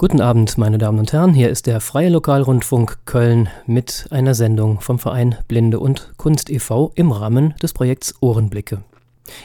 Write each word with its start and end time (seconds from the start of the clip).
Guten 0.00 0.22
Abend, 0.22 0.56
meine 0.56 0.78
Damen 0.78 0.98
und 0.98 1.12
Herren. 1.12 1.34
Hier 1.34 1.50
ist 1.50 1.66
der 1.66 1.78
Freie 1.78 2.08
Lokalrundfunk 2.08 3.00
Köln 3.04 3.50
mit 3.66 4.06
einer 4.08 4.34
Sendung 4.34 4.80
vom 4.80 4.98
Verein 4.98 5.36
Blinde 5.46 5.78
und 5.78 6.14
Kunst 6.16 6.48
e.V. 6.48 6.90
im 6.94 7.12
Rahmen 7.12 7.54
des 7.62 7.74
Projekts 7.74 8.14
Ohrenblicke. 8.20 8.82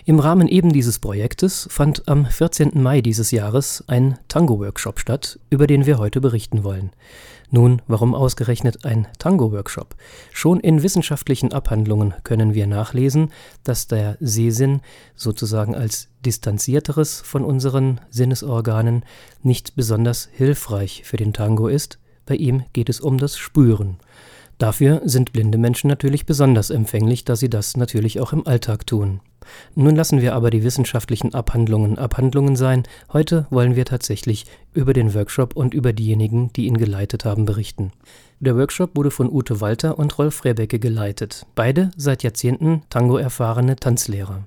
Im 0.05 0.17
Rahmen 0.17 0.47
eben 0.47 0.71
dieses 0.71 0.99
Projektes 0.99 1.67
fand 1.69 2.07
am 2.07 2.25
14. 2.25 2.71
Mai 2.81 3.01
dieses 3.01 3.31
Jahres 3.31 3.83
ein 3.87 4.17
Tango-Workshop 4.29 5.01
statt, 5.01 5.39
über 5.49 5.67
den 5.67 5.85
wir 5.85 5.97
heute 5.97 6.21
berichten 6.21 6.63
wollen. 6.63 6.91
Nun, 7.51 7.81
warum 7.87 8.15
ausgerechnet 8.15 8.85
ein 8.85 9.07
Tango-Workshop? 9.19 9.95
Schon 10.31 10.59
in 10.59 10.83
wissenschaftlichen 10.83 11.53
Abhandlungen 11.53 12.13
können 12.23 12.53
wir 12.53 12.67
nachlesen, 12.67 13.31
dass 13.63 13.87
der 13.87 14.17
Sehsinn 14.19 14.81
sozusagen 15.15 15.75
als 15.75 16.09
distanzierteres 16.25 17.21
von 17.21 17.43
unseren 17.43 18.01
Sinnesorganen 18.09 19.05
nicht 19.43 19.75
besonders 19.75 20.29
hilfreich 20.33 21.03
für 21.05 21.17
den 21.17 21.33
Tango 21.33 21.67
ist. 21.67 21.99
Bei 22.25 22.35
ihm 22.35 22.63
geht 22.73 22.89
es 22.89 22.99
um 22.99 23.17
das 23.19 23.37
Spüren. 23.37 23.97
Dafür 24.57 25.01
sind 25.03 25.33
blinde 25.33 25.57
Menschen 25.57 25.89
natürlich 25.89 26.25
besonders 26.25 26.69
empfänglich, 26.69 27.25
da 27.25 27.35
sie 27.35 27.49
das 27.49 27.75
natürlich 27.75 28.19
auch 28.19 28.31
im 28.31 28.47
Alltag 28.47 28.87
tun. 28.87 29.19
Nun 29.75 29.95
lassen 29.95 30.21
wir 30.21 30.33
aber 30.33 30.49
die 30.49 30.63
wissenschaftlichen 30.63 31.33
Abhandlungen 31.33 31.97
Abhandlungen 31.97 32.55
sein. 32.55 32.83
Heute 33.11 33.45
wollen 33.49 33.75
wir 33.75 33.85
tatsächlich 33.85 34.45
über 34.73 34.93
den 34.93 35.13
Workshop 35.13 35.55
und 35.55 35.73
über 35.73 35.93
diejenigen, 35.93 36.51
die 36.53 36.65
ihn 36.65 36.77
geleitet 36.77 37.25
haben, 37.25 37.45
berichten. 37.45 37.91
Der 38.39 38.57
Workshop 38.57 38.95
wurde 38.95 39.11
von 39.11 39.31
Ute 39.31 39.61
Walter 39.61 39.99
und 39.99 40.17
Rolf 40.17 40.43
Rehbecke 40.45 40.79
geleitet. 40.79 41.45
Beide 41.55 41.91
seit 41.95 42.23
Jahrzehnten 42.23 42.83
Tango 42.89 43.17
erfahrene 43.17 43.75
Tanzlehrer. 43.75 44.43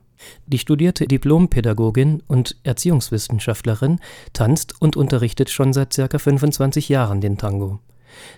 Die 0.46 0.58
studierte 0.58 1.06
Diplompädagogin 1.06 2.22
und 2.27 2.56
Erziehungswissenschaftlerin 2.64 4.00
tanzt 4.32 4.80
und 4.80 4.96
unterrichtet 4.96 5.48
schon 5.48 5.72
seit 5.72 5.94
ca. 5.94 6.18
25 6.18 6.88
Jahren 6.88 7.20
den 7.20 7.38
Tango. 7.38 7.78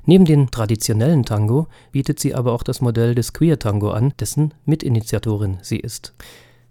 Neben 0.07 0.25
dem 0.25 0.51
traditionellen 0.51 1.25
Tango 1.25 1.67
bietet 1.93 2.21
sie 2.21 2.35
aber 2.35 2.53
auch 2.53 2.63
das 2.63 2.81
Modell 2.81 3.15
des 3.15 3.33
Queer 3.33 3.59
Tango 3.59 3.91
an, 3.91 4.13
dessen 4.19 4.55
Mitinitiatorin 4.65 5.59
sie 5.63 5.79
ist. 5.79 6.15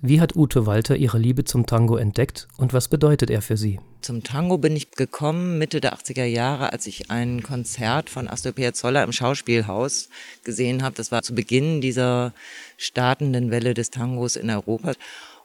Wie 0.02 0.22
hat 0.22 0.34
Ute 0.38 0.66
Walter 0.66 0.96
ihre 0.96 1.18
Liebe 1.18 1.44
zum 1.44 1.66
Tango 1.66 1.98
entdeckt 1.98 2.48
und 2.56 2.72
was 2.74 2.88
bedeutet 2.88 3.30
er 3.30 3.42
für 3.42 3.58
sie? 3.58 3.82
Zum 4.02 4.24
Tango 4.24 4.58
bin 4.58 4.74
ich 4.78 4.92
gekommen 4.92 5.58
Mitte 5.58 5.82
der 5.82 5.94
80er 5.94 6.24
Jahre, 6.24 6.72
als 6.72 6.88
ich 6.88 7.12
ein 7.12 7.44
Konzert 7.44 8.10
von 8.10 8.30
Astor 8.30 8.54
Piazzolla 8.54 9.04
im 9.04 9.12
Schauspielhaus 9.12 10.08
gesehen 10.46 10.84
habe. 10.84 10.96
Das 10.96 11.12
war 11.12 11.22
zu 11.22 11.36
Beginn 11.36 11.82
dieser 11.82 12.34
startenden 12.78 13.52
Welle 13.52 13.74
des 13.74 13.90
Tangos 13.90 14.38
in 14.38 14.50
Europa. 14.50 14.94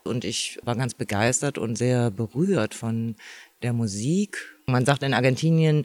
Und 0.05 0.23
ich 0.23 0.57
war 0.63 0.77
ganz 0.77 0.93
begeistert 0.93 1.57
und 1.57 1.77
sehr 1.77 2.09
berührt 2.09 2.73
von 2.73 3.15
der 3.61 3.73
Musik. 3.73 4.37
Man 4.67 4.85
sagt 4.85 5.03
in 5.03 5.13
Argentinien, 5.13 5.83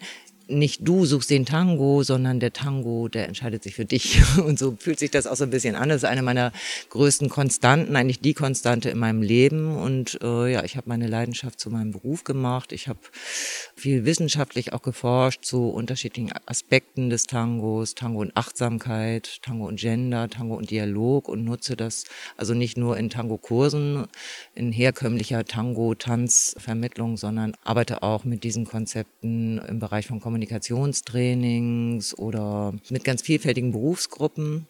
nicht 0.50 0.86
du 0.86 1.06
suchst 1.06 1.30
den 1.30 1.46
Tango, 1.46 2.02
sondern 2.02 2.40
der 2.40 2.52
Tango, 2.52 3.08
der 3.08 3.28
entscheidet 3.28 3.62
sich 3.62 3.74
für 3.74 3.84
dich. 3.84 4.20
Und 4.44 4.58
so 4.58 4.76
fühlt 4.78 4.98
sich 4.98 5.10
das 5.10 5.26
auch 5.26 5.36
so 5.36 5.44
ein 5.44 5.50
bisschen 5.50 5.76
an. 5.76 5.88
Das 5.88 5.98
ist 5.98 6.08
eine 6.08 6.22
meiner 6.22 6.52
größten 6.90 7.28
Konstanten, 7.28 7.96
eigentlich 7.96 8.20
die 8.20 8.34
Konstante 8.34 8.90
in 8.90 8.98
meinem 8.98 9.22
Leben. 9.22 9.76
Und 9.76 10.18
äh, 10.22 10.52
ja, 10.52 10.64
ich 10.64 10.76
habe 10.76 10.88
meine 10.88 11.06
Leidenschaft 11.06 11.60
zu 11.60 11.70
meinem 11.70 11.92
Beruf 11.92 12.24
gemacht. 12.24 12.72
Ich 12.72 12.88
habe 12.88 12.98
viel 13.76 14.04
wissenschaftlich 14.04 14.72
auch 14.72 14.82
geforscht 14.82 15.44
zu 15.44 15.68
unterschiedlichen 15.68 16.32
Aspekten 16.46 17.10
des 17.10 17.26
Tangos, 17.26 17.94
Tango 17.94 18.20
und 18.20 18.36
Achtsamkeit, 18.36 19.40
Tango 19.42 19.66
und 19.66 19.78
Gender, 19.78 20.28
Tango 20.28 20.56
und 20.56 20.70
Dialog 20.70 21.28
und 21.28 21.44
nutze 21.44 21.76
das 21.76 22.04
also 22.36 22.54
nicht 22.54 22.76
nur 22.76 22.96
in 22.96 23.10
Tango-Kursen, 23.10 24.06
in 24.54 24.72
herkömmlicher 24.72 25.44
Tango-Tanzvermittlung, 25.44 27.16
sondern 27.16 27.54
arbeite 27.64 28.02
auch 28.02 28.24
mit 28.24 28.44
diesen 28.44 28.64
Konzepten 28.64 29.58
im 29.58 29.78
Bereich 29.78 30.06
von 30.06 30.20
Kommunikation 30.20 30.39
Kommunikationstrainings 30.40 32.16
oder 32.16 32.72
mit 32.88 33.04
ganz 33.04 33.22
vielfältigen 33.22 33.72
Berufsgruppen 33.72 34.66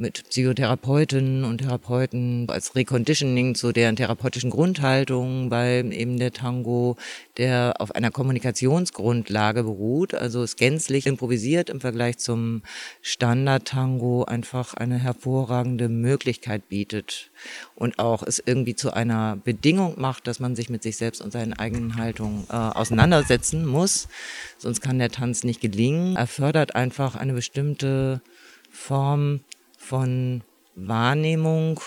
mit 0.00 0.28
Psychotherapeutinnen 0.28 1.44
und 1.44 1.58
Therapeuten 1.58 2.46
als 2.48 2.74
Reconditioning 2.74 3.54
zu 3.54 3.72
deren 3.72 3.96
therapeutischen 3.96 4.50
Grundhaltung, 4.50 5.50
weil 5.50 5.92
eben 5.92 6.18
der 6.18 6.32
Tango, 6.32 6.96
der 7.36 7.74
auf 7.78 7.94
einer 7.94 8.10
Kommunikationsgrundlage 8.10 9.62
beruht, 9.62 10.14
also 10.14 10.42
es 10.42 10.56
gänzlich 10.56 11.06
improvisiert 11.06 11.70
im 11.70 11.80
Vergleich 11.80 12.18
zum 12.18 12.62
Standard-Tango 13.02 14.24
einfach 14.24 14.74
eine 14.74 14.98
hervorragende 14.98 15.88
Möglichkeit 15.88 16.68
bietet 16.68 17.30
und 17.74 17.98
auch 17.98 18.22
es 18.22 18.42
irgendwie 18.44 18.74
zu 18.74 18.92
einer 18.92 19.36
Bedingung 19.36 20.00
macht, 20.00 20.26
dass 20.26 20.40
man 20.40 20.56
sich 20.56 20.70
mit 20.70 20.82
sich 20.82 20.96
selbst 20.96 21.20
und 21.20 21.32
seinen 21.32 21.52
eigenen 21.52 21.96
Haltungen 21.96 22.44
äh, 22.48 22.54
auseinandersetzen 22.54 23.66
muss, 23.66 24.08
sonst 24.56 24.80
kann 24.80 24.98
der 24.98 25.10
Tanz 25.10 25.44
nicht 25.44 25.60
gelingen. 25.60 26.16
Er 26.16 26.26
fördert 26.26 26.74
einfach 26.74 27.16
eine 27.16 27.34
bestimmte 27.34 28.22
Form 28.70 29.40
von 29.90 30.42
Wahrnehmung, 30.76 31.80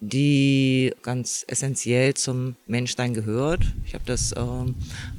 die 0.00 0.94
ganz 1.02 1.44
essentiell 1.46 2.14
zum 2.14 2.56
Menschsein 2.66 3.12
gehört. 3.12 3.60
Ich 3.84 3.92
habe 3.92 4.04
das 4.06 4.32
äh, 4.32 4.40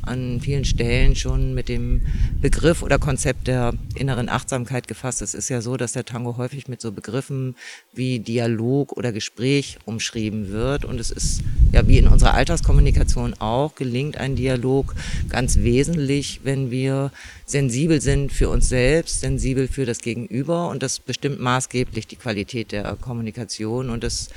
an 0.02 0.41
vielen 0.41 0.66
Stellen 0.66 1.16
schon 1.16 1.53
mit 1.53 1.69
dem 1.69 2.01
Begriff 2.41 2.81
oder 2.81 2.97
Konzept 2.97 3.47
der 3.47 3.75
inneren 3.94 4.28
Achtsamkeit 4.28 4.88
gefasst. 4.88 5.22
Es 5.22 5.35
ist 5.35 5.50
ja 5.50 5.62
so, 5.62 5.78
dass 5.78 5.94
der 5.94 6.03
Tango 6.03 6.38
häufig 6.38 6.68
mit 6.68 6.81
so 6.81 6.91
Begriffen 6.91 7.56
wie 7.94 8.18
Dialog 8.18 8.94
oder 8.94 9.12
Gespräch 9.12 9.78
umschrieben 9.85 10.50
wird. 10.50 10.84
Und 10.84 11.00
es 11.00 11.12
ist 11.12 11.44
ja 11.72 11.88
wie 11.88 11.98
in 11.98 12.08
unserer 12.08 12.34
Alltagskommunikation 12.34 13.36
auch, 13.40 13.76
gelingt 13.76 14.18
ein 14.18 14.36
Dialog 14.36 14.96
ganz 15.30 15.58
wesentlich, 15.58 16.42
wenn 16.44 16.72
wir 16.72 17.12
sensibel 17.46 18.02
sind 18.02 18.32
für 18.32 18.50
uns 18.50 18.70
selbst, 18.70 19.22
sensibel 19.22 19.68
für 19.68 19.86
das 19.86 20.00
Gegenüber. 20.00 20.70
Und 20.70 20.84
das 20.84 21.00
bestimmt 21.00 21.40
maßgeblich 21.40 22.08
die 22.08 22.16
Qualität 22.16 22.72
der 22.72 22.96
Kommunikation. 22.96 23.90
Und 23.90 24.04
das, 24.04 24.30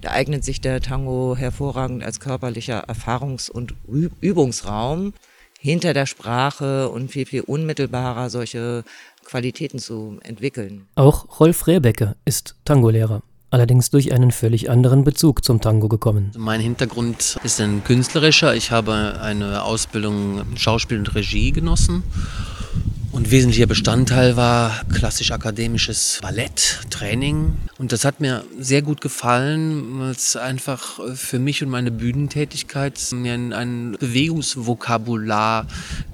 da 0.00 0.10
eignet 0.10 0.44
sich 0.44 0.60
der 0.60 0.80
Tango 0.80 1.36
hervorragend 1.36 2.02
als 2.02 2.20
körperlicher 2.20 2.88
Erfahrungs- 2.88 3.50
und 3.50 3.74
Übungsraum 4.20 5.12
hinter 5.60 5.92
der 5.92 6.06
Sprache 6.06 6.88
und 6.88 7.10
viel, 7.10 7.26
viel 7.26 7.42
unmittelbarer 7.42 8.30
solche 8.30 8.82
Qualitäten 9.24 9.78
zu 9.78 10.18
entwickeln. 10.22 10.86
Auch 10.94 11.38
Rolf 11.38 11.66
Rehbecke 11.66 12.16
ist 12.24 12.56
Tango-Lehrer 12.64 13.22
allerdings 13.50 13.90
durch 13.90 14.12
einen 14.12 14.30
völlig 14.30 14.70
anderen 14.70 15.04
Bezug 15.04 15.44
zum 15.44 15.60
Tango 15.60 15.88
gekommen. 15.88 16.30
Mein 16.36 16.60
Hintergrund 16.60 17.38
ist 17.42 17.60
ein 17.60 17.84
künstlerischer. 17.84 18.54
Ich 18.54 18.70
habe 18.70 19.20
eine 19.20 19.62
Ausbildung 19.62 20.42
Schauspiel 20.56 20.98
und 20.98 21.14
Regie 21.14 21.52
genossen 21.52 22.02
und 23.20 23.30
wesentlicher 23.30 23.66
Bestandteil 23.66 24.38
war 24.38 24.80
klassisch 24.94 25.30
akademisches 25.30 26.20
Balletttraining. 26.22 27.54
Und 27.76 27.92
das 27.92 28.06
hat 28.06 28.18
mir 28.18 28.44
sehr 28.58 28.80
gut 28.80 29.02
gefallen, 29.02 30.00
weil 30.00 30.12
es 30.12 30.36
einfach 30.36 30.98
für 31.16 31.38
mich 31.38 31.62
und 31.62 31.68
meine 31.68 31.90
Bühnentätigkeit 31.90 32.98
mir 33.12 33.34
ein, 33.34 33.52
ein 33.52 33.92
Bewegungsvokabular 34.00 35.66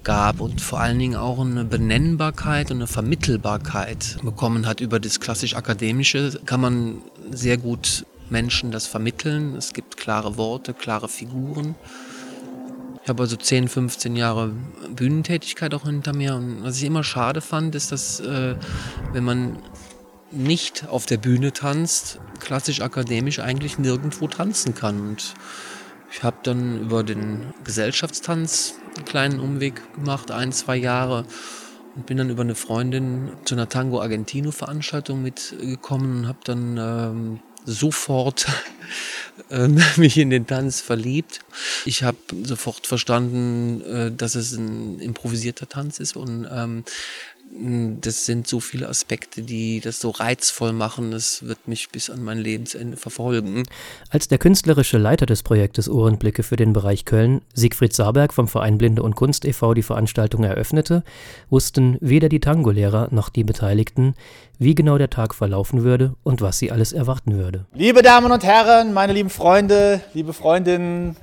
gab 0.02 0.40
und 0.40 0.60
vor 0.60 0.80
allen 0.80 0.98
Dingen 0.98 1.14
auch 1.14 1.38
eine 1.38 1.64
Benennbarkeit 1.64 2.72
und 2.72 2.78
eine 2.78 2.88
Vermittelbarkeit 2.88 4.16
bekommen 4.24 4.66
hat 4.66 4.80
über 4.80 4.98
das 4.98 5.20
klassisch 5.20 5.54
akademische. 5.54 6.40
Kann 6.44 6.60
man 6.60 7.02
sehr 7.30 7.56
gut 7.56 8.04
Menschen 8.30 8.72
das 8.72 8.88
vermitteln. 8.88 9.54
Es 9.54 9.72
gibt 9.72 9.96
klare 9.96 10.36
Worte, 10.36 10.74
klare 10.74 11.08
Figuren. 11.08 11.76
Ich 13.06 13.08
habe 13.08 13.22
also 13.22 13.36
10, 13.36 13.68
15 13.68 14.16
Jahre 14.16 14.50
Bühnentätigkeit 14.90 15.72
auch 15.74 15.84
hinter 15.84 16.12
mir. 16.12 16.34
Und 16.34 16.64
was 16.64 16.78
ich 16.78 16.82
immer 16.82 17.04
schade 17.04 17.40
fand, 17.40 17.76
ist, 17.76 17.92
dass 17.92 18.18
äh, 18.18 18.56
wenn 19.12 19.22
man 19.22 19.62
nicht 20.32 20.88
auf 20.88 21.06
der 21.06 21.16
Bühne 21.16 21.52
tanzt, 21.52 22.18
klassisch 22.40 22.80
akademisch 22.80 23.38
eigentlich 23.38 23.78
nirgendwo 23.78 24.26
tanzen 24.26 24.74
kann. 24.74 24.98
Und 24.98 25.34
ich 26.10 26.24
habe 26.24 26.38
dann 26.42 26.80
über 26.80 27.04
den 27.04 27.54
Gesellschaftstanz 27.62 28.74
einen 28.96 29.04
kleinen 29.04 29.38
Umweg 29.38 29.80
gemacht, 29.94 30.32
ein, 30.32 30.50
zwei 30.50 30.76
Jahre. 30.76 31.26
Und 31.94 32.06
bin 32.06 32.16
dann 32.16 32.28
über 32.28 32.42
eine 32.42 32.56
Freundin 32.56 33.30
zu 33.44 33.54
einer 33.54 33.68
Tango 33.68 34.00
Argentino 34.00 34.50
Veranstaltung 34.50 35.22
mitgekommen 35.22 36.22
und 36.22 36.26
habe 36.26 36.40
dann 36.42 36.76
ähm, 36.76 37.40
sofort 37.66 38.46
äh, 39.50 39.68
mich 39.96 40.16
in 40.16 40.30
den 40.30 40.46
Tanz 40.46 40.80
verliebt. 40.80 41.40
Ich 41.84 42.02
habe 42.02 42.16
sofort 42.44 42.86
verstanden, 42.86 43.82
äh, 43.82 44.12
dass 44.12 44.34
es 44.34 44.52
ein 44.52 45.00
improvisierter 45.00 45.68
Tanz 45.68 46.00
ist 46.00 46.16
und 46.16 46.48
ähm, 46.50 46.84
das 47.58 48.26
sind 48.26 48.46
so 48.46 48.60
viele 48.60 48.88
Aspekte, 48.88 49.42
die 49.42 49.80
das 49.80 50.00
so 50.00 50.10
reizvoll 50.10 50.72
machen. 50.72 51.10
Das 51.10 51.46
wird 51.46 51.68
mich 51.68 51.88
bis 51.90 52.10
an 52.10 52.22
mein 52.22 52.38
Lebensende 52.38 52.96
verfolgen. 52.96 53.64
Als 54.10 54.28
der 54.28 54.38
künstlerische 54.38 54.98
Leiter 54.98 55.26
des 55.26 55.42
Projektes 55.42 55.88
Ohrenblicke 55.88 56.42
für 56.42 56.56
den 56.56 56.72
Bereich 56.72 57.04
Köln, 57.04 57.40
Siegfried 57.54 57.94
Saarberg 57.94 58.34
vom 58.34 58.48
Verein 58.48 58.78
Blinde 58.78 59.02
und 59.02 59.16
Kunst 59.16 59.44
e.V. 59.44 59.74
die 59.74 59.82
Veranstaltung 59.82 60.44
eröffnete, 60.44 61.02
wussten 61.48 61.96
weder 62.00 62.28
die 62.28 62.40
Tango-Lehrer 62.40 63.08
noch 63.10 63.28
die 63.28 63.44
Beteiligten, 63.44 64.14
wie 64.58 64.74
genau 64.74 64.98
der 64.98 65.10
Tag 65.10 65.34
verlaufen 65.34 65.82
würde 65.82 66.14
und 66.24 66.42
was 66.42 66.58
sie 66.58 66.70
alles 66.70 66.92
erwarten 66.92 67.36
würde. 67.36 67.66
Liebe 67.74 68.02
Damen 68.02 68.32
und 68.32 68.44
Herren, 68.44 68.92
meine 68.92 69.12
lieben 69.12 69.30
Freunde, 69.30 70.02
liebe 70.14 70.32
Freundinnen, 70.32 71.16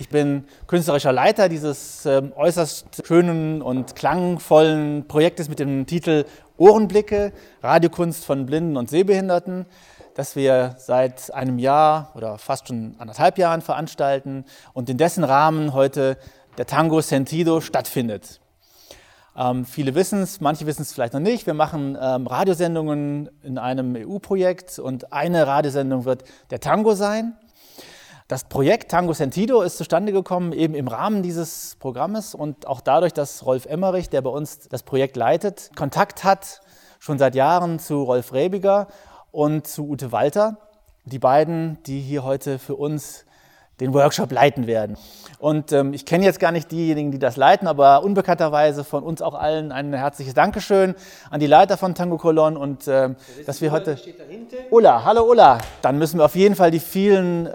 Ich 0.00 0.08
bin 0.08 0.46
künstlerischer 0.66 1.12
Leiter 1.12 1.50
dieses 1.50 2.06
äh, 2.06 2.22
äußerst 2.34 3.06
schönen 3.06 3.60
und 3.60 3.94
klangvollen 3.96 5.06
Projektes 5.06 5.50
mit 5.50 5.58
dem 5.58 5.84
Titel 5.84 6.24
Ohrenblicke, 6.56 7.34
Radiokunst 7.62 8.24
von 8.24 8.46
Blinden 8.46 8.78
und 8.78 8.88
Sehbehinderten, 8.88 9.66
das 10.14 10.36
wir 10.36 10.76
seit 10.78 11.34
einem 11.34 11.58
Jahr 11.58 12.12
oder 12.14 12.38
fast 12.38 12.68
schon 12.68 12.94
anderthalb 12.98 13.36
Jahren 13.36 13.60
veranstalten 13.60 14.46
und 14.72 14.88
in 14.88 14.96
dessen 14.96 15.22
Rahmen 15.22 15.74
heute 15.74 16.16
der 16.56 16.64
Tango 16.64 17.02
Sentido 17.02 17.60
stattfindet. 17.60 18.40
Ähm, 19.36 19.66
viele 19.66 19.94
wissen 19.94 20.22
es, 20.22 20.40
manche 20.40 20.64
wissen 20.64 20.80
es 20.80 20.94
vielleicht 20.94 21.12
noch 21.12 21.20
nicht. 21.20 21.44
Wir 21.46 21.52
machen 21.52 21.98
ähm, 22.00 22.26
Radiosendungen 22.26 23.28
in 23.42 23.58
einem 23.58 23.94
EU-Projekt 23.94 24.78
und 24.78 25.12
eine 25.12 25.46
Radiosendung 25.46 26.06
wird 26.06 26.24
der 26.48 26.60
Tango 26.60 26.94
sein. 26.94 27.34
Das 28.30 28.44
Projekt 28.44 28.92
Tango 28.92 29.12
Sentido 29.12 29.60
ist 29.62 29.76
zustande 29.76 30.12
gekommen 30.12 30.52
eben 30.52 30.76
im 30.76 30.86
Rahmen 30.86 31.20
dieses 31.24 31.76
Programmes 31.80 32.32
und 32.32 32.64
auch 32.68 32.80
dadurch, 32.80 33.12
dass 33.12 33.44
Rolf 33.44 33.66
Emmerich, 33.66 34.08
der 34.08 34.22
bei 34.22 34.30
uns 34.30 34.68
das 34.68 34.84
Projekt 34.84 35.16
leitet, 35.16 35.72
Kontakt 35.74 36.22
hat 36.22 36.60
schon 37.00 37.18
seit 37.18 37.34
Jahren 37.34 37.80
zu 37.80 38.04
Rolf 38.04 38.32
Rebiger 38.32 38.86
und 39.32 39.66
zu 39.66 39.88
Ute 39.88 40.12
Walter. 40.12 40.58
Die 41.06 41.18
beiden, 41.18 41.82
die 41.86 41.98
hier 41.98 42.22
heute 42.22 42.60
für 42.60 42.76
uns 42.76 43.24
den 43.80 43.92
Workshop 43.94 44.30
leiten 44.30 44.68
werden. 44.68 44.96
Und 45.40 45.72
ähm, 45.72 45.92
ich 45.92 46.06
kenne 46.06 46.24
jetzt 46.24 46.38
gar 46.38 46.52
nicht 46.52 46.70
diejenigen, 46.70 47.10
die 47.10 47.18
das 47.18 47.36
leiten, 47.36 47.66
aber 47.66 48.04
unbekannterweise 48.04 48.84
von 48.84 49.02
uns 49.02 49.22
auch 49.22 49.34
allen 49.34 49.72
ein 49.72 49.92
herzliches 49.92 50.34
Dankeschön 50.34 50.94
an 51.30 51.40
die 51.40 51.48
Leiter 51.48 51.76
von 51.76 51.96
Tango 51.96 52.16
Colon 52.16 52.56
und 52.56 52.86
äh, 52.86 53.08
dass 53.44 53.60
wir 53.60 53.72
heute. 53.72 53.98
Ulla, 54.70 55.02
hallo 55.02 55.28
Ulla. 55.28 55.58
Dann 55.82 55.98
müssen 55.98 56.20
wir 56.20 56.26
auf 56.26 56.36
jeden 56.36 56.54
Fall 56.54 56.70
die 56.70 56.78
vielen 56.78 57.48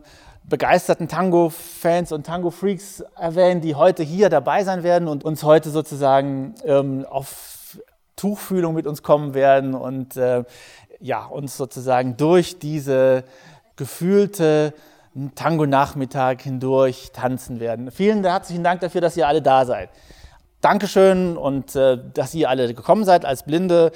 begeisterten 0.48 1.08
Tango-Fans 1.08 2.12
und 2.12 2.26
Tango-Freaks 2.26 3.04
erwähnen, 3.18 3.62
die 3.62 3.76
heute 3.76 4.04
hier 4.04 4.30
dabei 4.30 4.64
sein 4.64 4.84
werden 4.84 5.08
und 5.08 5.24
uns 5.24 5.44
heute 5.44 5.70
sozusagen 5.70 6.56
ähm, 6.66 7.06
auf 7.10 7.80
Tuchfühlung 8.16 8.76
mit 8.76 8.88
uns 8.88 9.04
kommen 9.04 9.34
werden 9.34 9.74
und 9.74 10.16
äh, 10.18 10.44
ja, 11.00 11.26
uns 11.26 11.58
sozusagen 11.58 12.16
durch 12.18 12.60
diese 12.60 13.24
gefühlte 13.76 14.74
Tango-Nachmittag 15.36 16.42
hindurch 16.42 17.12
tanzen 17.14 17.60
werden. 17.60 17.92
Vielen 17.92 18.24
herzlichen 18.24 18.64
Dank 18.64 18.82
dafür, 18.82 19.02
dass 19.02 19.18
ihr 19.18 19.28
alle 19.28 19.42
da 19.42 19.66
seid. 19.66 19.90
Dankeschön 20.62 21.38
und 21.38 21.76
äh, 21.76 21.98
dass 22.14 22.34
ihr 22.34 22.50
alle 22.50 22.74
gekommen 22.74 23.04
seid 23.04 23.26
als 23.26 23.44
blinde 23.44 23.92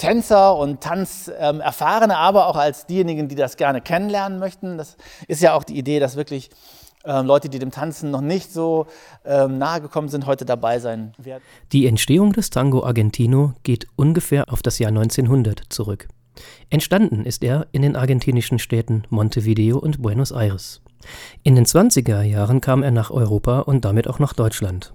Tänzer 0.00 0.56
und 0.56 0.80
Tanzerfahrene, 0.80 2.14
ähm, 2.14 2.18
aber 2.18 2.46
auch 2.48 2.56
als 2.56 2.86
diejenigen, 2.86 3.28
die 3.28 3.34
das 3.34 3.56
gerne 3.56 3.80
kennenlernen 3.80 4.38
möchten. 4.38 4.78
Das 4.78 4.96
ist 5.28 5.42
ja 5.42 5.54
auch 5.54 5.62
die 5.62 5.78
Idee, 5.78 6.00
dass 6.00 6.16
wirklich 6.16 6.50
ähm, 7.04 7.26
Leute, 7.26 7.48
die 7.48 7.58
dem 7.58 7.70
Tanzen 7.70 8.10
noch 8.10 8.20
nicht 8.20 8.52
so 8.52 8.86
ähm, 9.24 9.58
nahe 9.58 9.80
gekommen 9.80 10.08
sind, 10.08 10.26
heute 10.26 10.44
dabei 10.44 10.78
sein 10.78 11.12
werden. 11.18 11.42
Die 11.72 11.86
Entstehung 11.86 12.32
des 12.32 12.50
Tango 12.50 12.84
Argentino 12.84 13.52
geht 13.62 13.86
ungefähr 13.96 14.52
auf 14.52 14.62
das 14.62 14.78
Jahr 14.78 14.88
1900 14.88 15.62
zurück. 15.68 16.08
Entstanden 16.70 17.24
ist 17.26 17.44
er 17.44 17.66
in 17.72 17.82
den 17.82 17.96
argentinischen 17.96 18.58
Städten 18.58 19.04
Montevideo 19.10 19.78
und 19.78 20.00
Buenos 20.00 20.30
Aires. 20.30 20.80
In 21.42 21.54
den 21.54 21.66
20er 21.66 22.22
Jahren 22.22 22.60
kam 22.60 22.82
er 22.82 22.90
nach 22.90 23.10
Europa 23.10 23.60
und 23.60 23.84
damit 23.84 24.08
auch 24.08 24.18
nach 24.18 24.32
Deutschland. 24.32 24.94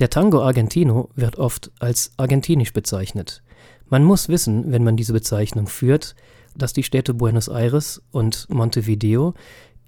Der 0.00 0.10
Tango 0.10 0.42
Argentino 0.42 1.08
wird 1.14 1.38
oft 1.38 1.70
als 1.78 2.12
argentinisch 2.16 2.72
bezeichnet. 2.72 3.43
Man 3.88 4.04
muss 4.04 4.28
wissen, 4.28 4.72
wenn 4.72 4.84
man 4.84 4.96
diese 4.96 5.12
Bezeichnung 5.12 5.66
führt, 5.66 6.14
dass 6.56 6.72
die 6.72 6.82
Städte 6.82 7.14
Buenos 7.14 7.48
Aires 7.48 8.02
und 8.10 8.48
Montevideo 8.48 9.34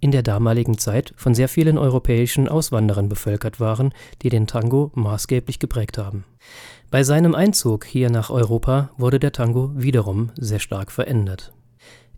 in 0.01 0.11
der 0.11 0.23
damaligen 0.23 0.79
Zeit 0.79 1.15
von 1.17 1.35
sehr 1.35 1.49
vielen 1.49 1.79
europäischen 1.79 2.49
Auswanderern 2.49 3.09
bevölkert 3.09 3.61
waren, 3.61 3.93
die 4.23 4.29
den 4.29 4.47
Tango 4.47 4.93
maßgeblich 4.95 5.59
geprägt 5.59 5.99
haben. 5.99 6.25
Bei 6.91 7.03
seinem 7.03 7.35
Einzug 7.35 7.85
hier 7.85 8.11
nach 8.11 8.31
Europa 8.31 8.91
wurde 8.97 9.19
der 9.19 9.33
Tango 9.33 9.71
wiederum 9.75 10.31
sehr 10.37 10.61
stark 10.61 10.93
verändert. 10.93 11.53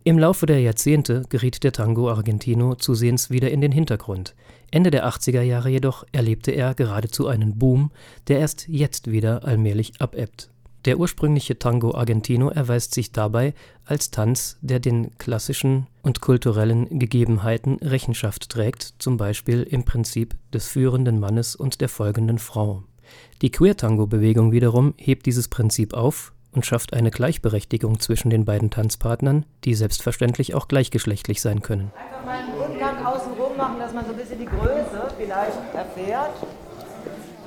Im 0.04 0.18
Laufe 0.18 0.46
der 0.46 0.60
Jahrzehnte 0.60 1.22
geriet 1.28 1.64
der 1.64 1.72
Tango 1.72 2.10
Argentino 2.10 2.74
zusehends 2.74 3.30
wieder 3.30 3.50
in 3.50 3.60
den 3.60 3.72
Hintergrund. 3.72 4.34
Ende 4.70 4.90
der 4.90 5.06
80er 5.06 5.42
Jahre 5.42 5.70
jedoch 5.70 6.04
erlebte 6.12 6.50
er 6.50 6.74
geradezu 6.74 7.26
einen 7.26 7.58
Boom, 7.58 7.90
der 8.26 8.38
erst 8.38 8.68
jetzt 8.68 9.10
wieder 9.10 9.44
allmählich 9.44 9.92
abebbt. 10.00 10.50
Der 10.88 10.98
ursprüngliche 10.98 11.58
Tango 11.58 11.94
Argentino 11.94 12.48
erweist 12.48 12.94
sich 12.94 13.12
dabei 13.12 13.52
als 13.84 14.10
Tanz, 14.10 14.56
der 14.62 14.80
den 14.80 15.16
klassischen 15.18 15.86
und 16.02 16.22
kulturellen 16.22 16.98
Gegebenheiten 16.98 17.76
Rechenschaft 17.82 18.48
trägt, 18.48 18.94
zum 18.98 19.18
Beispiel 19.18 19.62
im 19.62 19.84
Prinzip 19.84 20.34
des 20.50 20.66
führenden 20.66 21.20
Mannes 21.20 21.54
und 21.54 21.82
der 21.82 21.90
folgenden 21.90 22.38
Frau 22.38 22.84
die 23.42 23.50
Queer-Tango-Bewegung 23.50 24.52
wiederum 24.52 24.94
hebt 24.96 25.26
dieses 25.26 25.48
Prinzip 25.48 25.94
auf 25.94 26.32
und 26.52 26.66
schafft 26.66 26.92
eine 26.92 27.10
Gleichberechtigung 27.10 28.00
zwischen 28.00 28.30
den 28.30 28.44
beiden 28.44 28.70
Tanzpartnern, 28.70 29.44
die 29.64 29.74
selbstverständlich 29.74 30.54
auch 30.54 30.68
gleichgeschlechtlich 30.68 31.40
sein 31.40 31.62
können. 31.62 31.92
Einfach 31.96 32.24
mal 32.24 32.38
einen 32.38 32.54
Rundgang 32.54 33.06
außenrum 33.06 33.56
machen, 33.56 33.78
dass 33.78 33.92
man 33.92 34.06
so 34.06 34.12
ein 34.12 34.16
bisschen 34.16 34.38
die 34.38 34.46
Größe 34.46 35.14
vielleicht 35.18 35.74
erfährt. 35.74 36.32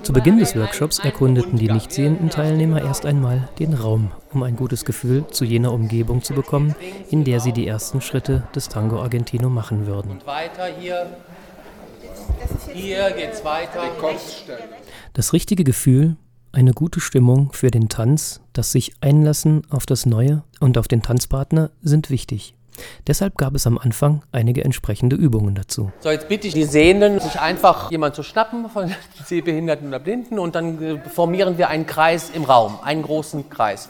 Zu 0.04 0.14
Beginn 0.14 0.40
des 0.40 0.56
Workshops 0.56 0.98
erkundeten 0.98 1.60
die 1.60 1.70
nicht 1.72 1.92
sehenden 1.92 2.30
Teilnehmer 2.30 2.82
erst 2.82 3.06
einmal 3.06 3.50
den 3.60 3.74
Raum, 3.74 4.12
um 4.34 4.42
ein 4.42 4.56
gutes 4.56 4.84
Gefühl 4.84 5.28
zu 5.28 5.46
jener 5.46 5.72
Umgebung 5.72 6.24
zu 6.24 6.34
bekommen, 6.34 6.76
in 7.10 7.24
der 7.24 7.40
sie 7.40 7.52
die 7.52 7.68
ersten 7.68 8.02
Schritte 8.02 8.44
des 8.56 8.68
Tango 8.68 9.02
Argentino 9.02 9.50
machen 9.50 9.86
würden. 9.86 10.12
Und 10.12 10.26
weiter 10.26 10.66
hier. 10.80 11.06
Hier 12.74 13.12
geht's 13.12 13.46
weiter. 13.46 13.84
Das 15.14 15.34
richtige 15.34 15.64
Gefühl, 15.64 16.16
eine 16.52 16.74
gute 16.74 17.00
Stimmung 17.00 17.54
für 17.54 17.70
den 17.70 17.88
Tanz, 17.88 18.42
das 18.54 18.72
sich 18.72 18.94
Einlassen 19.02 19.62
auf 19.70 19.86
das 19.86 20.06
Neue 20.06 20.44
und 20.60 20.78
auf 20.78 20.88
den 20.88 21.04
Tanzpartner 21.04 21.70
sind 21.82 22.10
wichtig. 22.10 22.56
Deshalb 23.08 23.38
gab 23.38 23.56
es 23.56 23.68
am 23.68 23.78
Anfang 23.78 24.24
einige 24.32 24.64
entsprechende 24.64 25.16
Übungen 25.16 25.56
dazu. 25.56 25.92
So, 26.00 26.10
jetzt 26.10 26.28
bitte 26.28 26.48
ich 26.48 26.54
die 26.54 26.64
Sehenden, 26.64 27.20
sich 27.20 27.40
einfach 27.40 27.92
jemand 27.92 28.16
zu 28.16 28.24
schnappen 28.24 28.70
von 28.70 28.94
Sehbehinderten 29.26 29.88
oder 29.88 30.00
Blinden 30.00 30.40
und 30.40 30.56
dann 30.56 30.82
äh, 30.82 31.10
formieren 31.10 31.58
wir 31.58 31.70
einen 31.70 31.86
Kreis 31.86 32.30
im 32.34 32.44
Raum, 32.44 32.80
einen 32.84 33.04
großen 33.04 33.50
Kreis. 33.50 33.90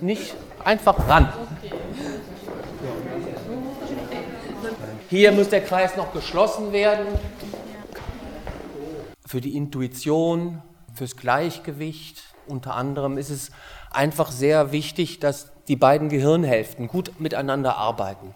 Nicht 0.00 0.34
einfach 0.64 1.08
ran. 1.08 1.32
Hier 5.08 5.32
muss 5.32 5.50
der 5.50 5.60
Kreis 5.60 5.96
noch 5.96 6.12
geschlossen 6.12 6.72
werden 6.72 7.06
für 9.26 9.40
die 9.40 9.56
Intuition, 9.56 10.62
fürs 10.94 11.16
Gleichgewicht. 11.16 12.22
Unter 12.52 12.74
anderem 12.74 13.16
ist 13.16 13.30
es 13.30 13.50
einfach 13.90 14.30
sehr 14.30 14.72
wichtig, 14.72 15.20
dass 15.20 15.50
die 15.68 15.76
beiden 15.76 16.10
Gehirnhälften 16.10 16.86
gut 16.86 17.18
miteinander 17.18 17.78
arbeiten. 17.78 18.34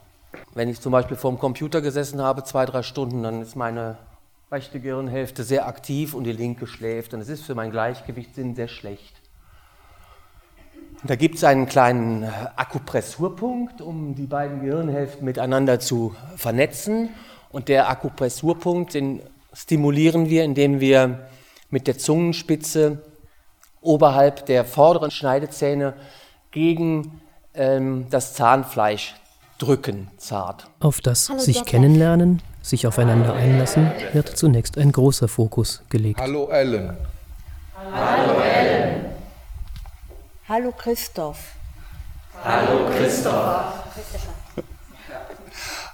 Wenn 0.55 0.71
ich 0.71 0.81
zum 0.81 0.91
Beispiel 0.91 1.19
vor 1.19 1.31
dem 1.31 1.39
Computer 1.39 1.83
gesessen 1.83 2.23
habe, 2.23 2.43
zwei, 2.43 2.65
drei 2.65 2.83
Stunden, 2.83 3.23
dann 3.23 3.43
ist 3.43 3.57
meine 3.57 3.99
rechte 4.51 4.81
Gehirnhälfte 4.81 5.45
sehr 5.45 5.69
aktiv 5.69 6.15
und 6.15 6.25
die 6.25 6.33
linke 6.33 6.67
schläft. 6.67 7.13
Und 7.13 7.21
es 7.21 7.29
ist 7.29 7.45
für 7.45 7.55
mein 7.55 7.71
Gleichgewichtssinn 7.71 8.55
sehr 8.55 8.69
schlecht. 8.69 9.21
Da 11.05 11.15
gibt 11.15 11.35
es 11.35 11.45
einen 11.45 11.67
kleinen 11.67 12.25
Akupressurpunkt, 12.57 13.83
um 13.83 14.15
die 14.15 14.27
beiden 14.27 14.63
Gehirnhälften 14.63 15.27
miteinander 15.27 15.79
zu 15.79 16.17
vernetzen. 16.37 17.11
Und 17.51 17.69
der 17.69 17.91
Akupressurpunkt, 17.91 18.95
den 18.95 19.21
stimulieren 19.53 20.31
wir, 20.31 20.45
indem 20.45 20.81
wir 20.81 21.29
mit 21.69 21.87
der 21.87 21.99
Zungenspitze 21.99 23.03
oberhalb 23.87 24.47
der 24.47 24.65
vorderen 24.65 25.11
Schneidezähne 25.11 25.95
gegen 26.51 27.21
ähm, 27.55 28.07
das 28.11 28.35
Zahnfleisch 28.35 29.15
drücken, 29.59 30.09
zart. 30.19 30.67
Auf 30.81 31.01
das 31.01 31.29
Hallo, 31.31 31.39
sich 31.41 31.65
kennenlernen, 31.65 32.43
sich 32.63 32.87
aufeinander 32.87 33.35
einlassen, 33.35 33.91
wird 34.13 34.37
zunächst 34.37 34.77
ein 34.77 34.93
großer 34.93 35.29
Fokus 35.29 35.83
gelegt. 35.89 36.21
Hallo 36.21 36.49
Ellen. 36.49 36.97
Hallo 37.93 38.41
Ellen. 38.41 39.05
Hallo 40.49 40.73
Christoph. 40.77 41.39
Hallo 42.45 42.91
Christoph. 42.97 43.73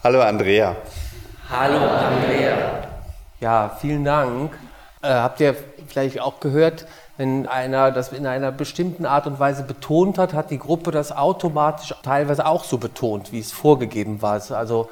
Hallo 0.03 0.21
Andrea. 0.21 0.77
Hallo 1.49 1.79
Andrea. 1.79 2.89
Ja, 3.41 3.77
vielen 3.81 4.05
Dank. 4.05 4.53
Äh, 5.01 5.09
habt 5.09 5.41
ihr 5.41 5.55
vielleicht 5.93 6.21
auch 6.21 6.41
gehört, 6.41 6.87
wenn 7.17 7.47
einer 7.47 7.91
das 7.91 8.13
in 8.13 8.27
einer 8.27 8.51
bestimmten 8.51 9.07
Art 9.07 9.27
und 9.27 9.39
Weise 9.39 9.63
betont 9.63 10.19
hat, 10.19 10.33
hat 10.33 10.51
die 10.51 10.59
Gruppe 10.59 10.91
das 10.91 11.13
automatisch 11.13 11.95
teilweise 12.03 12.47
auch 12.47 12.65
so 12.65 12.79
betont, 12.79 13.33
wie 13.33 13.41
es 13.41 13.53
vorgegeben 13.53 14.23
war. 14.23 14.41
Also 14.53 14.89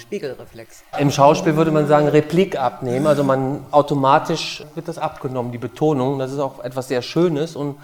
Spiegelreflex. 0.00 0.82
Im 0.98 1.10
Schauspiel 1.10 1.56
würde 1.56 1.70
man 1.70 1.86
sagen, 1.86 2.08
Replik 2.08 2.58
abnehmen. 2.58 3.06
Also 3.06 3.22
man 3.22 3.66
automatisch 3.70 4.64
wird 4.74 4.88
das 4.88 4.96
abgenommen, 4.96 5.52
die 5.52 5.58
Betonung. 5.58 6.18
Das 6.18 6.32
ist 6.32 6.38
auch 6.38 6.64
etwas 6.64 6.88
sehr 6.88 7.02
Schönes 7.02 7.54
und 7.54 7.76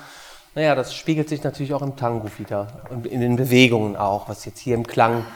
naja, 0.54 0.74
das 0.74 0.94
spiegelt 0.94 1.28
sich 1.28 1.44
natürlich 1.44 1.74
auch 1.74 1.82
im 1.82 1.96
Tango 1.96 2.30
wieder 2.38 2.68
und 2.88 3.06
in 3.06 3.20
den 3.20 3.36
Bewegungen 3.36 3.94
auch, 3.94 4.30
was 4.30 4.46
jetzt 4.46 4.58
hier 4.58 4.74
im 4.74 4.86
Klang 4.86 5.26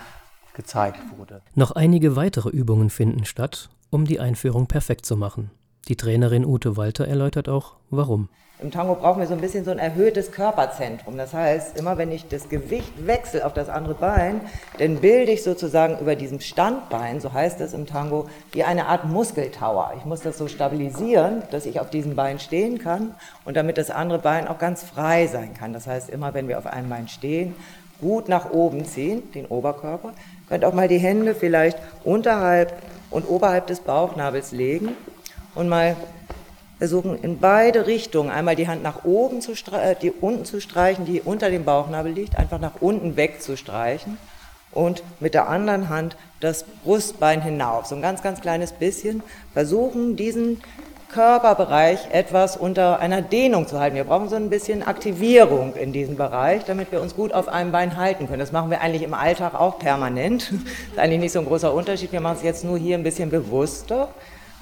gezeigt 0.54 1.00
wurde. 1.18 1.42
Noch 1.54 1.72
einige 1.72 2.16
weitere 2.16 2.48
Übungen 2.48 2.88
finden 2.88 3.26
statt 3.26 3.68
um 3.90 4.04
die 4.04 4.20
Einführung 4.20 4.66
perfekt 4.66 5.04
zu 5.04 5.16
machen. 5.16 5.50
Die 5.90 5.96
Trainerin 5.96 6.46
Ute 6.46 6.76
Walter 6.76 7.08
erläutert 7.08 7.48
auch, 7.48 7.72
warum. 7.90 8.28
Im 8.62 8.70
Tango 8.70 8.94
brauchen 8.94 9.18
wir 9.18 9.26
so 9.26 9.34
ein 9.34 9.40
bisschen 9.40 9.64
so 9.64 9.72
ein 9.72 9.80
erhöhtes 9.80 10.30
Körperzentrum. 10.30 11.16
Das 11.16 11.34
heißt, 11.34 11.76
immer 11.76 11.98
wenn 11.98 12.12
ich 12.12 12.28
das 12.28 12.48
Gewicht 12.48 12.92
wechsle 13.08 13.44
auf 13.44 13.54
das 13.54 13.68
andere 13.68 13.94
Bein, 13.94 14.40
dann 14.78 14.98
bilde 14.98 15.32
ich 15.32 15.42
sozusagen 15.42 15.98
über 15.98 16.14
diesem 16.14 16.38
Standbein, 16.38 17.20
so 17.20 17.32
heißt 17.32 17.60
es 17.60 17.74
im 17.74 17.86
Tango, 17.86 18.28
wie 18.52 18.62
eine 18.62 18.86
Art 18.86 19.06
Muskeltower. 19.06 19.94
Ich 19.98 20.04
muss 20.04 20.20
das 20.20 20.38
so 20.38 20.46
stabilisieren, 20.46 21.42
dass 21.50 21.66
ich 21.66 21.80
auf 21.80 21.90
diesem 21.90 22.14
Bein 22.14 22.38
stehen 22.38 22.78
kann 22.78 23.16
und 23.44 23.56
damit 23.56 23.76
das 23.76 23.90
andere 23.90 24.20
Bein 24.20 24.46
auch 24.46 24.60
ganz 24.60 24.84
frei 24.84 25.26
sein 25.26 25.54
kann. 25.54 25.72
Das 25.72 25.88
heißt, 25.88 26.08
immer 26.08 26.34
wenn 26.34 26.46
wir 26.46 26.58
auf 26.58 26.68
einem 26.68 26.88
Bein 26.88 27.08
stehen, 27.08 27.56
gut 28.00 28.28
nach 28.28 28.52
oben 28.52 28.84
ziehen, 28.84 29.24
den 29.32 29.46
Oberkörper. 29.46 30.12
Könnt 30.48 30.64
auch 30.64 30.72
mal 30.72 30.86
die 30.86 30.98
Hände 30.98 31.34
vielleicht 31.34 31.78
unterhalb 32.04 32.80
und 33.10 33.28
oberhalb 33.28 33.66
des 33.66 33.80
Bauchnabels 33.80 34.52
legen 34.52 34.90
und 35.60 35.68
mal 35.68 35.94
versuchen 36.78 37.22
in 37.22 37.38
beide 37.38 37.86
Richtungen 37.86 38.30
einmal 38.30 38.56
die 38.56 38.66
Hand 38.66 38.82
nach 38.82 39.04
oben 39.04 39.42
zu 39.42 39.54
streichen, 39.54 39.90
äh, 39.90 39.94
die 40.00 40.10
unten 40.10 40.46
zu 40.46 40.58
streichen, 40.58 41.04
die 41.04 41.20
unter 41.20 41.50
dem 41.50 41.64
Bauchnabel 41.64 42.10
liegt, 42.10 42.36
einfach 42.36 42.58
nach 42.58 42.80
unten 42.80 43.16
weg 43.16 43.42
zu 43.42 43.58
streichen 43.58 44.16
und 44.72 45.02
mit 45.20 45.34
der 45.34 45.48
anderen 45.48 45.90
Hand 45.90 46.16
das 46.40 46.64
Brustbein 46.82 47.42
hinauf, 47.42 47.84
so 47.84 47.94
ein 47.94 48.00
ganz, 48.00 48.22
ganz 48.22 48.40
kleines 48.40 48.72
bisschen, 48.72 49.22
versuchen 49.52 50.16
diesen 50.16 50.62
Körperbereich 51.12 51.98
etwas 52.12 52.56
unter 52.56 53.00
einer 53.00 53.20
Dehnung 53.20 53.66
zu 53.66 53.78
halten. 53.80 53.96
Wir 53.96 54.04
brauchen 54.04 54.28
so 54.28 54.36
ein 54.36 54.48
bisschen 54.48 54.82
Aktivierung 54.82 55.74
in 55.74 55.92
diesem 55.92 56.16
Bereich, 56.16 56.64
damit 56.64 56.92
wir 56.92 57.02
uns 57.02 57.16
gut 57.16 57.34
auf 57.34 57.48
einem 57.48 57.72
Bein 57.72 57.96
halten 57.96 58.28
können. 58.28 58.38
Das 58.38 58.52
machen 58.52 58.70
wir 58.70 58.80
eigentlich 58.80 59.02
im 59.02 59.12
Alltag 59.12 59.54
auch 59.54 59.78
permanent. 59.78 60.52
Das 60.60 60.92
ist 60.92 60.98
eigentlich 60.98 61.20
nicht 61.20 61.32
so 61.32 61.40
ein 61.40 61.46
großer 61.46 61.74
Unterschied. 61.74 62.12
Wir 62.12 62.20
machen 62.20 62.36
es 62.38 62.44
jetzt 62.44 62.64
nur 62.64 62.78
hier 62.78 62.96
ein 62.96 63.02
bisschen 63.02 63.28
bewusster. 63.28 64.08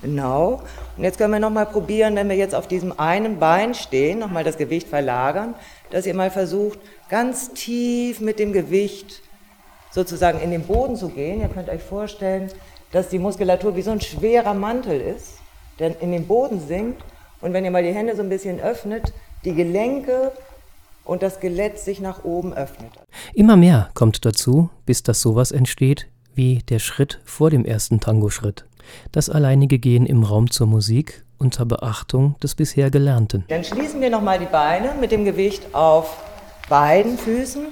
Genau. 0.02 0.62
Und 0.96 1.04
jetzt 1.04 1.18
können 1.18 1.32
wir 1.32 1.40
nochmal 1.40 1.66
probieren, 1.66 2.14
wenn 2.16 2.28
wir 2.28 2.36
jetzt 2.36 2.54
auf 2.54 2.68
diesem 2.68 2.98
einen 2.98 3.38
Bein 3.38 3.74
stehen, 3.74 4.20
nochmal 4.20 4.44
das 4.44 4.56
Gewicht 4.56 4.88
verlagern, 4.88 5.54
dass 5.90 6.06
ihr 6.06 6.14
mal 6.14 6.30
versucht, 6.30 6.78
ganz 7.08 7.52
tief 7.52 8.20
mit 8.20 8.38
dem 8.38 8.52
Gewicht 8.52 9.22
sozusagen 9.90 10.40
in 10.40 10.50
den 10.50 10.62
Boden 10.62 10.96
zu 10.96 11.08
gehen. 11.08 11.40
Ihr 11.40 11.48
könnt 11.48 11.68
euch 11.68 11.82
vorstellen, 11.82 12.50
dass 12.92 13.08
die 13.08 13.18
Muskulatur 13.18 13.74
wie 13.74 13.82
so 13.82 13.90
ein 13.90 14.00
schwerer 14.00 14.54
Mantel 14.54 15.00
ist, 15.00 15.38
der 15.78 16.00
in 16.00 16.12
den 16.12 16.26
Boden 16.26 16.60
sinkt. 16.60 17.02
Und 17.40 17.52
wenn 17.52 17.64
ihr 17.64 17.70
mal 17.70 17.82
die 17.82 17.92
Hände 17.94 18.14
so 18.14 18.22
ein 18.22 18.28
bisschen 18.28 18.60
öffnet, 18.60 19.12
die 19.44 19.54
Gelenke 19.54 20.32
und 21.04 21.22
das 21.22 21.36
Skelett 21.36 21.78
sich 21.78 22.00
nach 22.00 22.24
oben 22.24 22.52
öffnet. 22.52 22.92
Immer 23.34 23.56
mehr 23.56 23.90
kommt 23.94 24.24
dazu, 24.24 24.70
bis 24.84 25.02
das 25.02 25.20
sowas 25.20 25.52
entsteht 25.52 26.08
wie 26.34 26.58
der 26.68 26.78
Schritt 26.78 27.20
vor 27.24 27.50
dem 27.50 27.64
ersten 27.64 27.98
Tango-Schritt 27.98 28.67
das 29.12 29.30
alleinige 29.30 29.78
Gehen 29.78 30.06
im 30.06 30.22
Raum 30.22 30.50
zur 30.50 30.66
Musik 30.66 31.24
unter 31.38 31.64
Beachtung 31.64 32.34
des 32.42 32.54
bisher 32.54 32.90
Gelernten. 32.90 33.44
Dann 33.48 33.64
schließen 33.64 34.00
wir 34.00 34.10
nochmal 34.10 34.38
die 34.38 34.46
Beine 34.46 34.94
mit 35.00 35.12
dem 35.12 35.24
Gewicht 35.24 35.74
auf 35.74 36.16
beiden 36.68 37.16
Füßen 37.16 37.66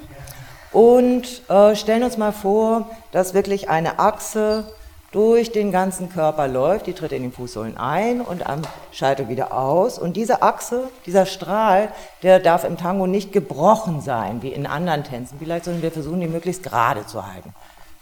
und 0.73 1.43
äh, 1.49 1.75
stellen 1.75 2.03
uns 2.03 2.17
mal 2.17 2.33
vor, 2.33 2.91
dass 3.13 3.35
wirklich 3.35 3.69
eine 3.69 3.99
Achse 3.99 4.65
durch 5.13 5.53
den 5.53 5.73
ganzen 5.73 6.11
Körper 6.11 6.49
läuft. 6.49 6.87
Die 6.87 6.93
tritt 6.93 7.13
in 7.13 7.23
den 7.23 7.33
Fußsohlen 7.33 7.77
ein 7.77 8.21
und 8.21 8.47
am 8.47 8.63
Scheitel 8.93 9.29
wieder 9.29 9.53
aus. 9.53 9.99
Und 9.99 10.17
diese 10.17 10.43
Achse, 10.43 10.89
dieser 11.07 11.27
Strahl, 11.27 11.89
der 12.23 12.39
darf 12.39 12.65
im 12.65 12.77
Tango 12.77 13.07
nicht 13.07 13.33
gebrochen 13.33 14.01
sein, 14.01 14.43
wie 14.43 14.51
in 14.51 14.67
anderen 14.67 15.05
Tänzen 15.05 15.39
vielleicht, 15.39 15.65
sondern 15.65 15.83
wir 15.83 15.93
versuchen, 15.93 16.21
die 16.21 16.29
möglichst 16.29 16.63
gerade 16.63 17.07
zu 17.07 17.27
halten 17.27 17.55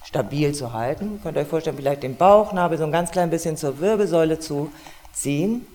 stabil 0.04 0.54
zu 0.54 0.72
halten. 0.72 1.20
Könnt 1.22 1.36
ihr 1.36 1.42
euch 1.42 1.48
vorstellen, 1.48 1.76
vielleicht 1.76 2.02
den 2.02 2.16
Bauchnabel 2.16 2.78
so 2.78 2.84
ein 2.84 2.92
ganz 2.92 3.10
klein 3.10 3.30
bisschen 3.30 3.56
zur 3.56 3.80
Wirbelsäule 3.80 4.38
zu 4.38 4.70
ziehen. 5.12 5.66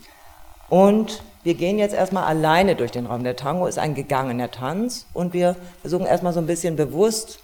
Und 0.69 1.23
wir 1.43 1.55
gehen 1.55 1.79
jetzt 1.79 1.95
erstmal 1.95 2.25
alleine 2.25 2.75
durch 2.75 2.91
den 2.91 3.07
Raum. 3.07 3.23
Der 3.23 3.35
Tango 3.35 3.65
ist 3.65 3.79
ein 3.79 3.95
gegangener 3.95 4.51
Tanz 4.51 5.07
und 5.13 5.33
wir 5.33 5.55
versuchen 5.81 6.05
erstmal 6.05 6.33
so 6.33 6.39
ein 6.39 6.47
bisschen 6.47 6.75
bewusst 6.75 7.39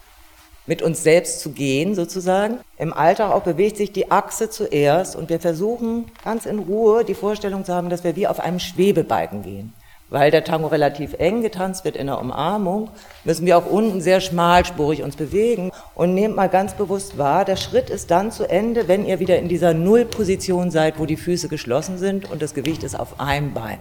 mit 0.68 0.82
uns 0.82 1.04
selbst 1.04 1.42
zu 1.42 1.51
gehen, 1.51 1.96
sozusagen. 1.96 2.60
Im 2.77 2.92
Alltag 2.94 3.32
auch 3.32 3.44
bewegt 3.44 3.77
sich 3.77 3.92
die 3.92 4.12
Achse 4.12 4.50
zuerst 4.50 5.15
und 5.15 5.30
wir 5.30 5.39
versuchen 5.39 6.12
ganz 6.24 6.46
in 6.46 6.60
Ruhe 6.60 7.06
die 7.06 7.13
Vorstellung 7.13 7.65
zu 7.65 7.74
haben, 7.74 7.89
dass 7.89 8.04
wir 8.04 8.15
wie 8.15 8.27
auf 8.27 8.39
einem 8.39 8.60
Schwebebalken 8.60 9.44
gehen 9.44 9.74
weil 10.09 10.29
der 10.31 10.43
Tango 10.43 10.67
relativ 10.67 11.15
eng 11.17 11.41
getanzt 11.41 11.83
wird 11.83 11.95
in 11.95 12.07
der 12.07 12.19
Umarmung, 12.19 12.89
müssen 13.24 13.45
wir 13.45 13.57
auch 13.57 13.65
unten 13.65 14.01
sehr 14.01 14.21
schmalspurig 14.21 15.03
uns 15.03 15.15
bewegen. 15.15 15.71
Und 15.95 16.13
nehmt 16.13 16.35
mal 16.35 16.50
ganz 16.50 16.74
bewusst 16.74 17.17
wahr, 17.17 17.45
der 17.45 17.55
Schritt 17.55 17.89
ist 17.89 18.12
dann 18.12 18.31
zu 18.31 18.47
Ende, 18.50 18.88
wenn 18.88 19.05
ihr 19.05 19.19
wieder 19.19 19.39
in 19.39 19.47
dieser 19.47 19.74
Nullposition 19.74 20.71
seid, 20.71 21.00
wo 21.00 21.05
die 21.05 21.17
Füße 21.17 21.47
geschlossen 21.47 21.97
sind 21.97 22.29
und 22.29 22.41
das 22.41 22.53
Gewicht 22.53 22.83
ist 22.83 23.00
auf 23.00 23.19
einem 23.19 23.53
Bein. 23.53 23.79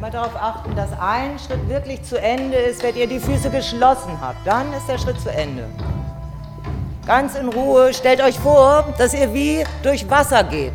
Mal 0.00 0.10
darauf 0.10 0.34
achten, 0.34 0.74
dass 0.74 0.90
ein 0.98 1.38
Schritt 1.38 1.68
wirklich 1.68 2.02
zu 2.02 2.18
Ende 2.20 2.56
ist, 2.56 2.82
wenn 2.82 2.96
ihr 2.96 3.06
die 3.06 3.18
Füße 3.18 3.50
geschlossen 3.50 4.18
habt. 4.20 4.46
Dann 4.46 4.72
ist 4.72 4.88
der 4.88 4.98
Schritt 4.98 5.20
zu 5.20 5.30
Ende. 5.30 5.64
Ganz 7.06 7.36
in 7.36 7.48
Ruhe, 7.48 7.92
stellt 7.94 8.22
euch 8.22 8.38
vor, 8.38 8.92
dass 8.98 9.14
ihr 9.14 9.32
wie 9.32 9.64
durch 9.82 10.10
Wasser 10.10 10.42
geht, 10.44 10.72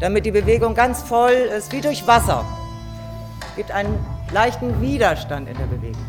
damit 0.00 0.24
die 0.24 0.30
Bewegung 0.30 0.74
ganz 0.74 1.02
voll 1.02 1.32
ist, 1.32 1.72
wie 1.72 1.80
durch 1.80 2.06
Wasser 2.06 2.44
gibt 3.58 3.72
einen 3.72 3.98
leichten 4.30 4.80
Widerstand 4.80 5.48
in 5.48 5.58
der 5.58 5.66
Bewegung. 5.66 6.07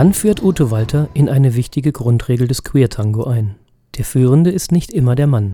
Dann 0.00 0.14
führt 0.14 0.42
Ute 0.42 0.70
Walter 0.70 1.10
in 1.12 1.28
eine 1.28 1.54
wichtige 1.56 1.92
Grundregel 1.92 2.48
des 2.48 2.64
Queer-Tango 2.64 3.24
ein. 3.24 3.56
Der 3.98 4.06
Führende 4.06 4.50
ist 4.50 4.72
nicht 4.72 4.92
immer 4.92 5.14
der 5.14 5.26
Mann. 5.26 5.52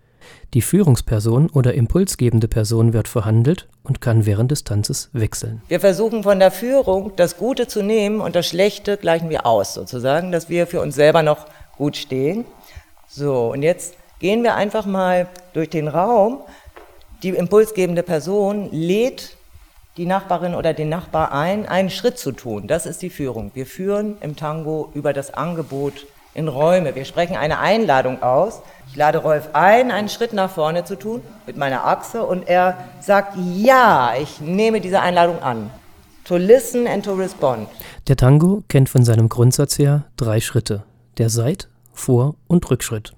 Die 0.53 0.61
Führungsperson 0.61 1.49
oder 1.49 1.73
impulsgebende 1.73 2.47
Person 2.47 2.93
wird 2.93 3.09
verhandelt 3.09 3.67
und 3.83 3.99
kann 3.99 4.25
während 4.25 4.51
des 4.51 4.63
Tanzes 4.63 5.09
wechseln. 5.11 5.61
Wir 5.67 5.81
versuchen 5.81 6.23
von 6.23 6.39
der 6.39 6.51
Führung 6.51 7.11
das 7.17 7.35
Gute 7.35 7.67
zu 7.67 7.83
nehmen 7.83 8.21
und 8.21 8.37
das 8.37 8.47
Schlechte 8.47 8.95
gleichen 8.95 9.29
wir 9.29 9.45
aus, 9.45 9.73
sozusagen, 9.73 10.31
dass 10.31 10.47
wir 10.47 10.65
für 10.65 10.79
uns 10.79 10.95
selber 10.95 11.23
noch 11.23 11.47
gut 11.75 11.97
stehen. 11.97 12.45
So, 13.09 13.51
und 13.51 13.63
jetzt 13.63 13.95
gehen 14.19 14.43
wir 14.43 14.55
einfach 14.55 14.85
mal 14.85 15.27
durch 15.51 15.69
den 15.69 15.89
Raum. 15.89 16.39
Die 17.21 17.31
impulsgebende 17.31 18.01
Person 18.01 18.69
lädt 18.71 19.36
die 19.97 20.05
Nachbarin 20.05 20.53
oder 20.53 20.73
den 20.73 20.89
Nachbar 20.89 21.31
ein, 21.31 21.67
einen 21.67 21.89
Schritt 21.89 22.19
zu 22.19 22.31
tun. 22.31 22.67
Das 22.67 22.85
ist 22.85 23.01
die 23.01 23.09
Führung. 23.09 23.51
Wir 23.55 23.65
führen 23.65 24.17
im 24.21 24.35
Tango 24.35 24.89
über 24.93 25.11
das 25.11 25.33
Angebot 25.33 26.05
in 26.35 26.47
Räume. 26.47 26.93
Wir 26.93 27.03
sprechen 27.03 27.35
eine 27.35 27.57
Einladung 27.57 28.21
aus. 28.21 28.61
Ich 28.89 28.95
lade 28.95 29.17
Rolf 29.17 29.49
ein, 29.53 29.89
einen 29.89 30.07
Schritt 30.07 30.33
nach 30.33 30.51
vorne 30.51 30.85
zu 30.85 30.95
tun 30.95 31.21
mit 31.47 31.57
meiner 31.57 31.85
Achse 31.85 32.23
und 32.23 32.47
er 32.47 32.77
sagt, 33.01 33.35
ja, 33.55 34.13
ich 34.21 34.39
nehme 34.39 34.79
diese 34.79 35.01
Einladung 35.01 35.41
an. 35.41 35.71
To 36.25 36.37
listen 36.37 36.87
and 36.87 37.03
to 37.03 37.13
respond. 37.13 37.67
Der 38.07 38.17
Tango 38.17 38.63
kennt 38.67 38.89
von 38.89 39.03
seinem 39.03 39.29
Grundsatz 39.29 39.79
her 39.79 40.03
drei 40.15 40.39
Schritte. 40.39 40.83
Der 41.17 41.29
Seit-, 41.29 41.69
Vor- 41.91 42.35
und 42.47 42.69
Rückschritt. 42.69 43.13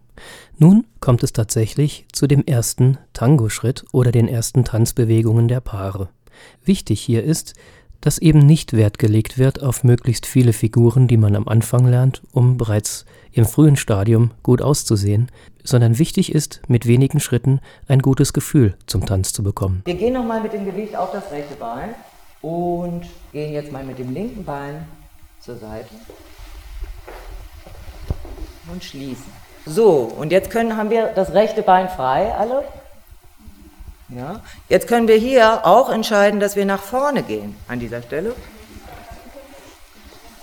Nun 0.57 0.85
kommt 0.99 1.23
es 1.23 1.33
tatsächlich 1.33 2.05
zu 2.11 2.27
dem 2.27 2.45
ersten 2.45 2.97
Tango-Schritt 3.13 3.85
oder 3.91 4.11
den 4.11 4.27
ersten 4.27 4.63
Tanzbewegungen 4.63 5.47
der 5.47 5.59
Paare. 5.59 6.09
Wichtig 6.65 7.01
hier 7.01 7.23
ist, 7.23 7.53
dass 8.01 8.17
eben 8.17 8.39
nicht 8.39 8.73
Wert 8.73 8.97
gelegt 8.97 9.37
wird 9.37 9.61
auf 9.61 9.83
möglichst 9.83 10.25
viele 10.25 10.53
Figuren, 10.53 11.07
die 11.07 11.17
man 11.17 11.35
am 11.35 11.47
Anfang 11.47 11.85
lernt, 11.85 12.21
um 12.31 12.57
bereits 12.57 13.05
im 13.31 13.45
frühen 13.45 13.75
Stadium 13.75 14.31
gut 14.41 14.61
auszusehen, 14.61 15.29
sondern 15.63 15.99
wichtig 15.99 16.33
ist, 16.33 16.61
mit 16.67 16.85
wenigen 16.85 17.19
Schritten 17.19 17.59
ein 17.87 17.99
gutes 17.99 18.33
Gefühl 18.33 18.75
zum 18.87 19.05
Tanz 19.05 19.33
zu 19.33 19.43
bekommen. 19.43 19.81
Wir 19.85 19.95
gehen 19.95 20.13
nochmal 20.13 20.41
mit 20.41 20.53
dem 20.53 20.65
Gewicht 20.65 20.95
auf 20.95 21.11
das 21.11 21.31
rechte 21.31 21.55
Bein 21.55 21.93
und 22.41 23.03
gehen 23.33 23.53
jetzt 23.53 23.71
mal 23.71 23.83
mit 23.83 23.99
dem 23.99 24.13
linken 24.13 24.43
Bein 24.43 24.85
zur 25.39 25.57
Seite 25.57 25.89
und 28.71 28.83
schließen. 28.83 29.31
So, 29.65 30.11
und 30.17 30.31
jetzt 30.31 30.49
können, 30.49 30.77
haben 30.77 30.89
wir 30.89 31.07
das 31.07 31.33
rechte 31.33 31.61
Bein 31.61 31.89
frei, 31.89 32.33
alle. 32.33 32.63
Ja? 34.09 34.41
Jetzt 34.67 34.87
können 34.87 35.07
wir 35.07 35.17
hier 35.17 35.65
auch 35.65 35.89
entscheiden, 35.89 36.39
dass 36.39 36.55
wir 36.55 36.65
nach 36.65 36.81
vorne 36.81 37.23
gehen 37.23 37.55
an 37.67 37.79
dieser 37.79 38.01
Stelle. 38.01 38.35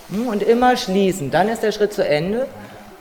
Hm, 0.09 0.27
und 0.27 0.43
immer 0.43 0.77
schließen. 0.77 1.31
Dann 1.31 1.49
ist 1.49 1.63
der 1.63 1.71
Schritt 1.71 1.93
zu 1.93 2.07
Ende. 2.07 2.47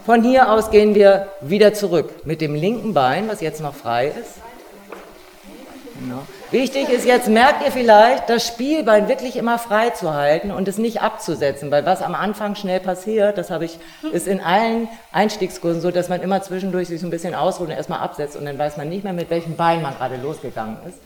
Von 0.05 0.23
hier 0.23 0.51
aus 0.53 0.71
gehen 0.71 0.95
wir 0.95 1.29
wieder 1.41 1.75
zurück 1.75 2.27
mit 2.27 2.41
dem 2.41 2.55
linken 2.55 2.95
Bein, 2.95 3.29
was 3.29 3.41
jetzt 3.41 3.61
noch 3.61 3.75
frei 3.75 4.09
ist. 4.09 4.41
Genau. 6.01 6.23
Wichtig 6.51 6.89
ist 6.89 7.05
jetzt, 7.05 7.29
merkt 7.29 7.65
ihr 7.65 7.73
vielleicht, 7.73 8.29
das 8.29 8.47
Spielbein 8.47 9.09
wirklich 9.09 9.37
immer 9.37 9.59
frei 9.59 9.91
zu 9.91 10.15
halten 10.15 10.51
und 10.51 10.69
es 10.69 10.79
nicht 10.79 11.01
abzusetzen, 11.01 11.71
weil 11.71 11.85
was 11.87 12.03
am 12.03 12.15
Anfang 12.15 12.55
schnell 12.55 12.81
passiert, 12.81 13.39
das 13.39 13.51
habe 13.51 13.65
ich, 13.65 13.79
ist 14.13 14.27
in 14.27 14.41
allen 14.41 14.89
Einstiegskursen 15.13 15.81
so, 15.81 15.91
dass 15.91 16.09
man 16.09 16.21
immer 16.23 16.43
zwischendurch 16.43 16.89
sich 16.89 17.01
so 17.01 17.07
ein 17.07 17.11
bisschen 17.11 17.35
ausruht 17.35 17.69
und 17.69 17.75
erstmal 17.75 18.01
absetzt 18.01 18.37
und 18.37 18.45
dann 18.45 18.59
weiß 18.59 18.77
man 18.77 18.89
nicht 18.89 19.05
mehr, 19.05 19.13
mit 19.13 19.31
welchem 19.31 19.57
Bein 19.57 19.83
man 19.83 19.95
gerade 19.97 20.17
losgegangen 20.17 20.77
ist. 20.89 20.99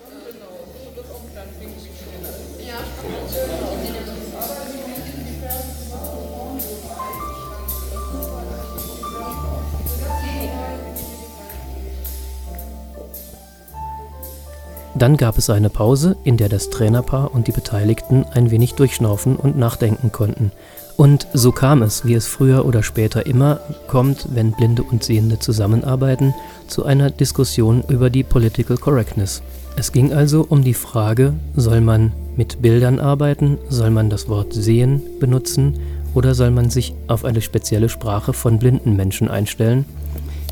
Dann 15.00 15.16
gab 15.16 15.38
es 15.38 15.48
eine 15.48 15.70
Pause, 15.70 16.16
in 16.24 16.36
der 16.36 16.50
das 16.50 16.68
Trainerpaar 16.68 17.34
und 17.34 17.46
die 17.48 17.52
Beteiligten 17.52 18.26
ein 18.34 18.50
wenig 18.50 18.74
durchschnaufen 18.74 19.36
und 19.36 19.56
nachdenken 19.56 20.12
konnten. 20.12 20.52
Und 20.98 21.26
so 21.32 21.52
kam 21.52 21.80
es, 21.80 22.04
wie 22.04 22.12
es 22.12 22.26
früher 22.26 22.66
oder 22.66 22.82
später 22.82 23.24
immer 23.24 23.60
kommt, 23.86 24.28
wenn 24.34 24.52
Blinde 24.52 24.82
und 24.82 25.02
Sehende 25.02 25.38
zusammenarbeiten, 25.38 26.34
zu 26.66 26.84
einer 26.84 27.08
Diskussion 27.08 27.82
über 27.88 28.10
die 28.10 28.22
Political 28.22 28.76
Correctness. 28.76 29.42
Es 29.74 29.90
ging 29.90 30.12
also 30.12 30.44
um 30.46 30.62
die 30.62 30.74
Frage, 30.74 31.32
soll 31.56 31.80
man 31.80 32.12
mit 32.36 32.60
Bildern 32.60 33.00
arbeiten, 33.00 33.56
soll 33.70 33.88
man 33.88 34.10
das 34.10 34.28
Wort 34.28 34.52
sehen 34.52 35.00
benutzen 35.18 35.78
oder 36.12 36.34
soll 36.34 36.50
man 36.50 36.68
sich 36.68 36.92
auf 37.08 37.24
eine 37.24 37.40
spezielle 37.40 37.88
Sprache 37.88 38.34
von 38.34 38.58
blinden 38.58 38.96
Menschen 38.96 39.28
einstellen? 39.28 39.86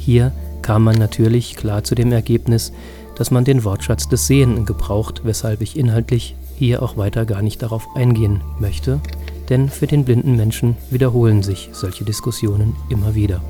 Hier 0.00 0.32
kam 0.62 0.84
man 0.84 0.96
natürlich 0.96 1.54
klar 1.54 1.84
zu 1.84 1.94
dem 1.94 2.12
Ergebnis, 2.12 2.72
dass 3.18 3.30
man 3.30 3.44
den 3.44 3.64
Wortschatz 3.64 4.08
des 4.08 4.26
Sehenden 4.26 4.64
gebraucht, 4.64 5.22
weshalb 5.24 5.60
ich 5.60 5.76
inhaltlich 5.76 6.36
hier 6.56 6.82
auch 6.82 6.96
weiter 6.96 7.24
gar 7.24 7.42
nicht 7.42 7.62
darauf 7.62 7.86
eingehen 7.94 8.40
möchte, 8.58 9.00
denn 9.48 9.68
für 9.68 9.86
den 9.86 10.04
blinden 10.04 10.36
Menschen 10.36 10.76
wiederholen 10.90 11.42
sich 11.42 11.70
solche 11.72 12.04
Diskussionen 12.04 12.76
immer 12.88 13.14
wieder. 13.14 13.40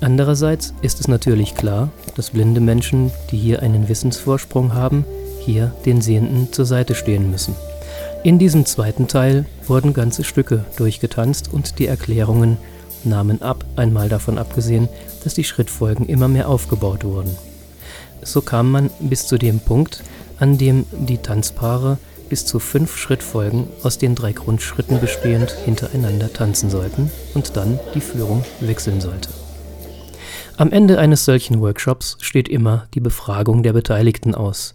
Andererseits 0.00 0.74
ist 0.82 1.00
es 1.00 1.08
natürlich 1.08 1.54
klar, 1.54 1.90
dass 2.16 2.30
blinde 2.30 2.60
Menschen, 2.60 3.12
die 3.30 3.38
hier 3.38 3.62
einen 3.62 3.88
Wissensvorsprung 3.88 4.74
haben, 4.74 5.04
hier 5.40 5.72
den 5.86 6.00
Sehenden 6.00 6.52
zur 6.52 6.66
Seite 6.66 6.94
stehen 6.94 7.30
müssen. 7.30 7.54
In 8.24 8.38
diesem 8.38 8.66
zweiten 8.66 9.08
Teil 9.08 9.46
wurden 9.66 9.92
ganze 9.92 10.24
Stücke 10.24 10.64
durchgetanzt 10.76 11.52
und 11.52 11.78
die 11.78 11.86
Erklärungen 11.86 12.56
nahmen 13.04 13.42
ab, 13.42 13.64
einmal 13.76 14.08
davon 14.08 14.38
abgesehen, 14.38 14.88
dass 15.24 15.34
die 15.34 15.44
Schrittfolgen 15.44 16.06
immer 16.06 16.28
mehr 16.28 16.48
aufgebaut 16.48 17.04
wurden. 17.04 17.36
So 18.22 18.40
kam 18.40 18.70
man 18.70 18.90
bis 19.00 19.26
zu 19.26 19.36
dem 19.36 19.60
Punkt, 19.60 20.02
an 20.38 20.58
dem 20.58 20.86
die 20.92 21.18
Tanzpaare 21.18 21.98
bis 22.28 22.46
zu 22.46 22.60
fünf 22.60 22.96
Schrittfolgen 22.96 23.68
aus 23.82 23.98
den 23.98 24.14
drei 24.14 24.32
Grundschritten 24.32 25.00
bestehend 25.00 25.50
hintereinander 25.50 26.32
tanzen 26.32 26.70
sollten 26.70 27.10
und 27.34 27.56
dann 27.56 27.78
die 27.94 28.00
Führung 28.00 28.44
wechseln 28.60 29.00
sollte. 29.00 29.28
Am 30.56 30.72
Ende 30.72 30.98
eines 30.98 31.24
solchen 31.24 31.60
Workshops 31.60 32.16
steht 32.20 32.48
immer 32.48 32.86
die 32.94 33.00
Befragung 33.00 33.62
der 33.62 33.72
Beteiligten 33.72 34.34
aus. 34.34 34.74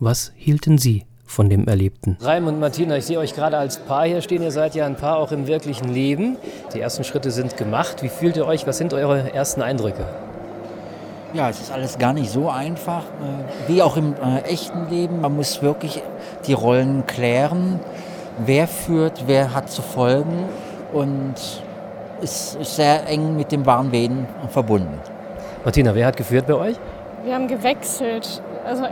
Was 0.00 0.32
hielten 0.36 0.78
Sie 0.78 1.06
von 1.24 1.48
dem 1.48 1.66
Erlebten? 1.66 2.16
Reim 2.20 2.46
und 2.46 2.60
Martina, 2.60 2.96
ich 2.96 3.06
sehe 3.06 3.18
euch 3.18 3.34
gerade 3.34 3.56
als 3.56 3.78
Paar 3.78 4.06
hier 4.06 4.20
stehen. 4.20 4.42
Ihr 4.42 4.50
seid 4.50 4.74
ja 4.74 4.86
ein 4.86 4.96
Paar 4.96 5.18
auch 5.18 5.32
im 5.32 5.46
wirklichen 5.46 5.92
Leben. 5.92 6.36
Die 6.74 6.80
ersten 6.80 7.04
Schritte 7.04 7.30
sind 7.30 7.56
gemacht. 7.56 8.02
Wie 8.02 8.08
fühlt 8.08 8.36
ihr 8.36 8.46
euch? 8.46 8.66
Was 8.66 8.78
sind 8.78 8.92
eure 8.92 9.32
ersten 9.32 9.62
Eindrücke? 9.62 10.06
Ja, 11.34 11.50
es 11.50 11.60
ist 11.60 11.70
alles 11.70 11.98
gar 11.98 12.14
nicht 12.14 12.30
so 12.30 12.48
einfach, 12.48 13.02
äh, 13.02 13.70
wie 13.70 13.82
auch 13.82 13.98
im 13.98 14.14
äh, 14.14 14.40
echten 14.44 14.88
Leben. 14.88 15.20
Man 15.20 15.36
muss 15.36 15.60
wirklich 15.60 16.02
die 16.46 16.54
Rollen 16.54 17.06
klären. 17.06 17.80
Wer 18.38 18.66
führt, 18.66 19.24
wer 19.26 19.54
hat 19.54 19.68
zu 19.70 19.82
folgen 19.82 20.48
und 20.92 21.34
es 22.22 22.54
ist 22.54 22.76
sehr 22.76 23.06
eng 23.08 23.36
mit 23.36 23.52
dem 23.52 23.66
wahren 23.66 23.92
Wehen 23.92 24.26
verbunden. 24.48 25.00
Martina, 25.64 25.94
wer 25.94 26.06
hat 26.06 26.16
geführt 26.16 26.46
bei 26.46 26.54
euch? 26.54 26.76
Wir 27.24 27.34
haben 27.34 27.48
gewechselt. 27.48 28.42
Also, 28.64 28.84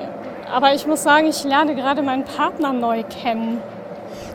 aber 0.53 0.75
ich 0.75 0.87
muss 0.87 1.03
sagen, 1.03 1.27
ich 1.29 1.43
lerne 1.45 1.75
gerade 1.75 2.03
meinen 2.03 2.25
Partner 2.25 2.73
neu 2.73 3.03
kennen. 3.05 3.63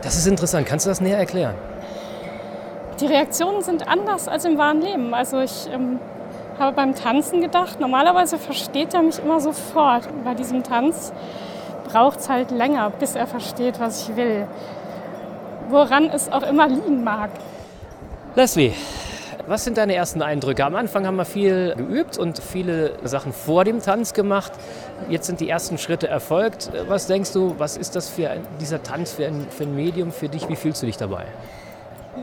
Das 0.01 0.15
ist 0.15 0.25
interessant. 0.25 0.65
Kannst 0.65 0.85
du 0.85 0.89
das 0.89 1.01
näher 1.01 1.17
erklären? 1.17 1.55
Die 2.99 3.05
Reaktionen 3.05 3.61
sind 3.61 3.87
anders 3.87 4.27
als 4.27 4.45
im 4.45 4.57
wahren 4.57 4.81
Leben. 4.81 5.13
Also 5.13 5.41
ich 5.41 5.69
ähm, 5.71 5.99
habe 6.61 6.75
beim 6.75 6.95
Tanzen 6.95 7.41
gedacht, 7.41 7.79
normalerweise 7.79 8.37
versteht 8.37 8.93
er 8.93 9.01
mich 9.01 9.19
immer 9.19 9.41
sofort. 9.41 10.07
bei 10.23 10.35
diesem 10.35 10.63
Tanz 10.63 11.11
braucht 11.91 12.19
es 12.19 12.29
halt 12.29 12.51
länger, 12.51 12.91
bis 12.91 13.15
er 13.15 13.27
versteht, 13.27 13.79
was 13.79 14.07
ich 14.07 14.15
will. 14.15 14.47
Woran 15.69 16.05
es 16.05 16.31
auch 16.31 16.43
immer 16.43 16.67
liegen 16.67 17.03
mag. 17.03 17.31
Leslie, 18.35 18.73
was 19.47 19.63
sind 19.63 19.77
deine 19.77 19.95
ersten 19.95 20.21
Eindrücke? 20.21 20.63
Am 20.63 20.75
Anfang 20.75 21.05
haben 21.07 21.15
wir 21.15 21.25
viel 21.25 21.73
geübt 21.75 22.17
und 22.17 22.39
viele 22.39 22.93
Sachen 23.03 23.33
vor 23.33 23.65
dem 23.65 23.81
Tanz 23.81 24.13
gemacht. 24.13 24.51
Jetzt 25.09 25.27
sind 25.27 25.39
die 25.39 25.49
ersten 25.49 25.77
Schritte 25.77 26.07
erfolgt. 26.07 26.71
Was 26.87 27.07
denkst 27.07 27.33
du, 27.33 27.55
was 27.57 27.75
ist 27.75 27.95
das 27.95 28.07
für 28.07 28.29
ein, 28.29 28.41
dieser 28.59 28.83
Tanz 28.83 29.13
für 29.13 29.25
ein, 29.25 29.47
für 29.49 29.63
ein 29.63 29.75
Medium 29.75 30.11
für 30.11 30.29
dich? 30.29 30.47
Wie 30.47 30.55
fühlst 30.55 30.81
du 30.83 30.85
dich 30.85 30.97
dabei? 30.97 31.25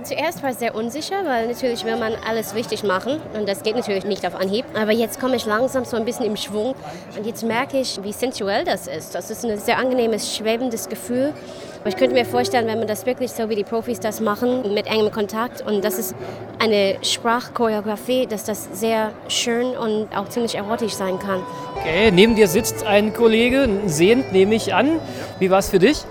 Zuerst 0.02 0.42
war 0.42 0.50
ich 0.50 0.56
sehr 0.58 0.74
unsicher, 0.74 1.16
weil 1.24 1.46
natürlich 1.46 1.82
will 1.84 1.96
man 1.96 2.12
alles 2.28 2.54
richtig 2.54 2.84
machen 2.84 3.20
und 3.34 3.48
das 3.48 3.62
geht 3.62 3.74
natürlich 3.74 4.04
nicht 4.04 4.26
auf 4.26 4.34
Anhieb. 4.34 4.66
Aber 4.74 4.92
jetzt 4.92 5.18
komme 5.18 5.36
ich 5.36 5.46
langsam 5.46 5.86
so 5.86 5.96
ein 5.96 6.04
bisschen 6.04 6.26
im 6.26 6.36
Schwung 6.36 6.74
und 7.16 7.26
jetzt 7.26 7.42
merke 7.42 7.78
ich, 7.78 7.98
wie 8.02 8.12
sensuell 8.12 8.64
das 8.64 8.86
ist. 8.86 9.14
Das 9.14 9.30
ist 9.30 9.46
ein 9.46 9.56
sehr 9.58 9.78
angenehmes, 9.78 10.36
schwebendes 10.36 10.90
Gefühl. 10.90 11.32
Aber 11.80 11.88
ich 11.88 11.96
könnte 11.96 12.14
mir 12.14 12.26
vorstellen, 12.26 12.66
wenn 12.66 12.78
man 12.78 12.86
das 12.86 13.06
wirklich 13.06 13.30
so 13.30 13.48
wie 13.48 13.54
die 13.54 13.64
Profis 13.64 13.98
das 13.98 14.20
machen, 14.20 14.74
mit 14.74 14.86
engem 14.88 15.10
Kontakt 15.10 15.62
und 15.62 15.82
das 15.82 15.98
ist 15.98 16.14
eine 16.58 16.96
Sprachchoreografie, 17.00 18.26
dass 18.26 18.44
das 18.44 18.68
sehr 18.72 19.12
schön 19.28 19.74
und 19.74 20.08
auch 20.14 20.28
ziemlich 20.28 20.56
erotisch 20.56 20.92
sein 20.92 21.18
kann. 21.18 21.42
Okay, 21.80 22.10
neben 22.10 22.34
dir 22.34 22.48
sitzt 22.48 22.84
ein 22.84 23.14
Kollege, 23.14 23.68
sehend 23.86 24.32
nehme 24.32 24.54
ich 24.54 24.74
an. 24.74 25.00
Wie 25.38 25.50
war 25.50 25.60
es 25.60 25.70
für 25.70 25.78
dich? 25.78 26.04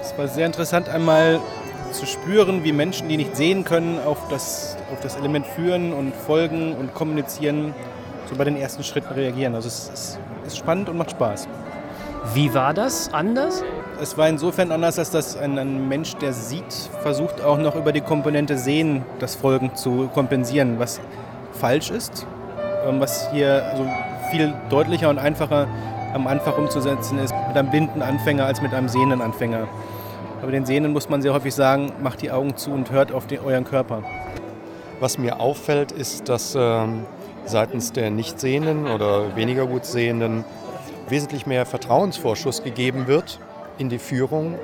Es 0.00 0.16
war 0.16 0.28
sehr 0.28 0.46
interessant, 0.46 0.88
einmal 0.88 1.40
zu 1.92 2.06
spüren, 2.06 2.64
wie 2.64 2.72
Menschen, 2.72 3.08
die 3.08 3.16
nicht 3.16 3.36
sehen 3.36 3.64
können, 3.64 3.98
auf 4.04 4.28
das, 4.28 4.76
auf 4.92 5.00
das 5.00 5.16
Element 5.16 5.46
führen 5.46 5.92
und 5.92 6.14
folgen 6.14 6.74
und 6.74 6.94
kommunizieren, 6.94 7.74
so 8.28 8.36
bei 8.36 8.44
den 8.44 8.56
ersten 8.56 8.84
Schritten 8.84 9.12
reagieren. 9.14 9.54
Also 9.54 9.68
es 9.68 9.90
ist, 9.92 10.18
ist 10.46 10.58
spannend 10.58 10.88
und 10.88 10.98
macht 10.98 11.12
Spaß. 11.12 11.48
Wie 12.34 12.52
war 12.52 12.74
das 12.74 13.12
anders? 13.12 13.62
Es 14.00 14.16
war 14.18 14.28
insofern 14.28 14.70
anders, 14.70 14.98
als 14.98 15.10
dass 15.10 15.36
ein, 15.36 15.58
ein, 15.58 15.88
Mensch, 15.88 16.16
der 16.16 16.32
sieht, 16.32 16.72
versucht 17.02 17.42
auch 17.42 17.58
noch 17.58 17.74
über 17.74 17.92
die 17.92 18.00
Komponente 18.00 18.58
Sehen 18.58 19.04
das 19.18 19.34
Folgen 19.34 19.74
zu 19.74 20.08
kompensieren, 20.12 20.78
was 20.78 21.00
falsch 21.52 21.90
ist, 21.90 22.26
ähm, 22.86 23.00
was 23.00 23.30
hier 23.32 23.64
also 23.66 23.86
viel 24.30 24.52
deutlicher 24.68 25.08
und 25.08 25.18
einfacher 25.18 25.66
am 26.14 26.26
Anfang 26.26 26.54
umzusetzen 26.54 27.18
ist 27.18 27.34
mit 27.48 27.56
einem 27.56 27.70
blinden 27.70 28.02
Anfänger 28.02 28.46
als 28.46 28.60
mit 28.62 28.72
einem 28.72 28.88
sehenden 28.88 29.20
Anfänger. 29.20 29.68
Aber 30.40 30.52
den 30.52 30.64
Sehenden 30.64 30.92
muss 30.92 31.08
man 31.08 31.20
sehr 31.22 31.32
häufig 31.32 31.54
sagen, 31.54 31.92
macht 32.02 32.22
die 32.22 32.30
Augen 32.30 32.56
zu 32.56 32.70
und 32.70 32.90
hört 32.90 33.12
auf 33.12 33.26
den, 33.26 33.40
euren 33.40 33.64
Körper. 33.64 34.02
Was 35.00 35.18
mir 35.18 35.40
auffällt, 35.40 35.92
ist, 35.92 36.28
dass 36.28 36.56
ähm, 36.58 37.04
seitens 37.44 37.92
der 37.92 38.10
Nichtsehenden 38.10 38.86
oder 38.86 39.36
weniger 39.36 39.66
gut 39.66 39.84
Sehenden 39.84 40.44
wesentlich 41.08 41.46
mehr 41.46 41.66
Vertrauensvorschuss 41.66 42.62
gegeben 42.62 43.06
wird 43.06 43.40
in 43.78 43.88
die 43.88 43.98
Führung 43.98 44.56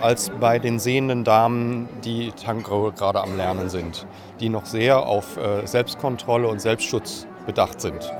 als 0.00 0.30
bei 0.40 0.58
den 0.58 0.78
sehenden 0.78 1.24
Damen, 1.24 1.88
die 2.04 2.32
Tango 2.32 2.92
gerade 2.96 3.20
am 3.20 3.36
Lernen 3.36 3.68
sind, 3.68 4.06
die 4.40 4.48
noch 4.48 4.64
sehr 4.64 5.06
auf 5.06 5.36
äh, 5.36 5.66
Selbstkontrolle 5.66 6.48
und 6.48 6.60
Selbstschutz 6.60 7.26
bedacht 7.46 7.80
sind 7.80 8.10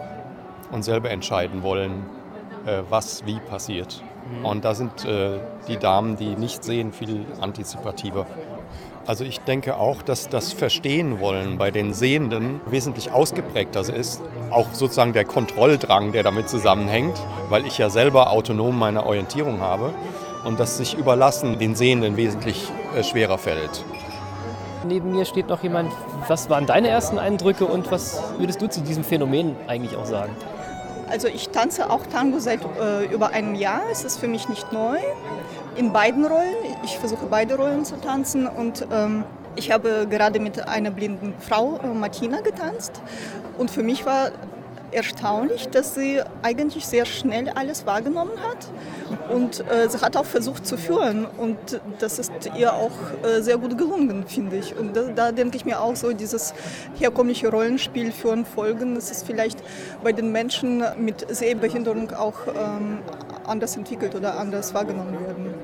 und 0.70 0.82
selber 0.82 1.10
entscheiden 1.10 1.62
wollen, 1.62 2.04
was 2.88 3.24
wie 3.26 3.38
passiert. 3.40 4.02
Mhm. 4.38 4.44
Und 4.44 4.64
da 4.64 4.74
sind 4.74 5.04
äh, 5.04 5.38
die 5.68 5.76
Damen, 5.76 6.16
die 6.16 6.36
nicht 6.36 6.64
sehen, 6.64 6.92
viel 6.92 7.26
antizipativer. 7.40 8.26
Also 9.04 9.24
ich 9.24 9.40
denke 9.40 9.76
auch, 9.76 10.00
dass 10.02 10.28
das 10.28 10.52
Verstehen 10.52 11.18
wollen 11.18 11.58
bei 11.58 11.72
den 11.72 11.92
Sehenden 11.92 12.60
wesentlich 12.66 13.10
ausgeprägter 13.10 13.80
ist. 13.80 14.22
Auch 14.50 14.68
sozusagen 14.72 15.12
der 15.12 15.24
Kontrolldrang, 15.24 16.12
der 16.12 16.22
damit 16.22 16.48
zusammenhängt, 16.48 17.20
weil 17.48 17.66
ich 17.66 17.78
ja 17.78 17.90
selber 17.90 18.30
autonom 18.30 18.78
meine 18.78 19.04
Orientierung 19.04 19.60
habe 19.60 19.92
und 20.44 20.60
das 20.60 20.76
sich 20.76 20.96
überlassen 20.96 21.58
den 21.58 21.74
Sehenden 21.74 22.16
wesentlich 22.16 22.70
äh, 22.96 23.02
schwerer 23.02 23.38
fällt. 23.38 23.84
Neben 24.86 25.12
mir 25.12 25.24
steht 25.24 25.48
noch 25.48 25.62
jemand. 25.62 25.92
Was 26.28 26.48
waren 26.48 26.66
deine 26.66 26.88
ersten 26.88 27.18
Eindrücke 27.18 27.64
und 27.66 27.90
was 27.90 28.22
würdest 28.38 28.62
du 28.62 28.68
zu 28.68 28.80
diesem 28.80 29.02
Phänomen 29.02 29.56
eigentlich 29.66 29.96
auch 29.96 30.04
sagen? 30.04 30.32
Also 31.08 31.28
ich 31.28 31.50
tanze 31.50 31.90
auch 31.90 32.06
Tango 32.06 32.38
seit 32.38 32.60
äh, 32.80 33.04
über 33.12 33.30
einem 33.30 33.54
Jahr. 33.54 33.82
Es 33.90 34.04
ist 34.04 34.18
für 34.18 34.28
mich 34.28 34.48
nicht 34.48 34.72
neu. 34.72 34.98
In 35.76 35.92
beiden 35.92 36.24
Rollen. 36.24 36.56
Ich 36.84 36.98
versuche 36.98 37.26
beide 37.26 37.56
Rollen 37.56 37.84
zu 37.84 38.00
tanzen 38.00 38.46
und 38.46 38.86
ähm, 38.92 39.24
Ich 39.54 39.70
habe 39.70 40.06
gerade 40.08 40.40
mit 40.40 40.66
einer 40.66 40.90
blinden 40.90 41.34
Frau, 41.38 41.78
äh, 41.82 41.86
Martina, 41.86 42.40
getanzt 42.40 43.02
und 43.58 43.70
für 43.70 43.82
mich 43.82 44.06
war 44.06 44.30
erstaunlich, 44.92 45.68
dass 45.68 45.94
sie 45.94 46.20
eigentlich 46.42 46.86
sehr 46.86 47.04
schnell 47.04 47.48
alles 47.50 47.86
wahrgenommen 47.86 48.32
hat 48.42 48.68
und 49.32 49.60
äh, 49.70 49.88
sie 49.88 50.00
hat 50.00 50.16
auch 50.16 50.24
versucht 50.24 50.66
zu 50.66 50.76
führen 50.76 51.26
und 51.38 51.80
das 51.98 52.18
ist 52.18 52.32
ihr 52.56 52.72
auch 52.72 52.92
äh, 53.24 53.40
sehr 53.40 53.58
gut 53.58 53.76
gelungen, 53.78 54.26
finde 54.26 54.56
ich. 54.56 54.76
Und 54.76 54.96
da, 54.96 55.02
da, 55.14 55.32
denke 55.32 55.56
ich 55.56 55.64
mir 55.64 55.80
auch 55.80 55.96
so, 55.96 56.12
dieses 56.12 56.54
herkömmliche 56.98 57.50
Rollenspiel 57.50 58.12
führen, 58.12 58.44
folgen, 58.44 58.94
das 58.94 59.10
ist 59.10 59.26
vielleicht 59.26 59.58
bei 60.02 60.12
den 60.12 60.32
Menschen 60.32 60.84
mit 60.98 61.26
Sehbehinderung 61.34 62.12
auch 62.12 62.46
ähm, 62.48 62.98
anders 63.46 63.76
entwickelt 63.76 64.14
oder 64.14 64.38
anders 64.38 64.74
wahrgenommen 64.74 65.18
werden. 65.26 65.54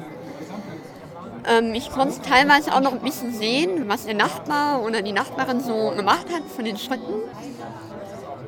Ähm, 1.49 1.75
ich 1.75 1.91
konnte 1.91 2.21
teilweise 2.23 2.75
auch 2.75 2.81
noch 2.81 2.93
ein 2.93 3.01
bisschen 3.01 3.33
sehen, 3.33 3.88
was 3.88 4.05
der 4.05 4.14
Nachbar 4.14 4.83
oder 4.83 5.03
die 5.03 5.12
Nachbarin 5.12 5.61
so 5.61 5.93
gemacht 5.97 6.27
hat 6.33 6.43
von 6.55 6.64
den 6.64 6.77
Schritten. 6.77 7.14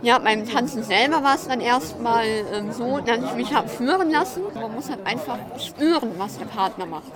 Ja, 0.03 0.19
beim 0.19 0.49
Tanzen 0.49 0.83
selber 0.83 1.23
war 1.23 1.35
es 1.35 1.47
dann 1.47 1.61
erstmal 1.61 2.25
ähm, 2.27 2.73
so, 2.73 3.01
dass 3.01 3.19
ich 3.23 3.35
mich 3.35 3.53
habe 3.53 3.69
führen 3.69 4.11
lassen. 4.11 4.43
Man 4.55 4.75
muss 4.75 4.89
halt 4.89 5.07
einfach 5.07 5.37
spüren, 5.59 6.13
was 6.17 6.39
der 6.39 6.47
Partner 6.47 6.87
macht. 6.87 7.13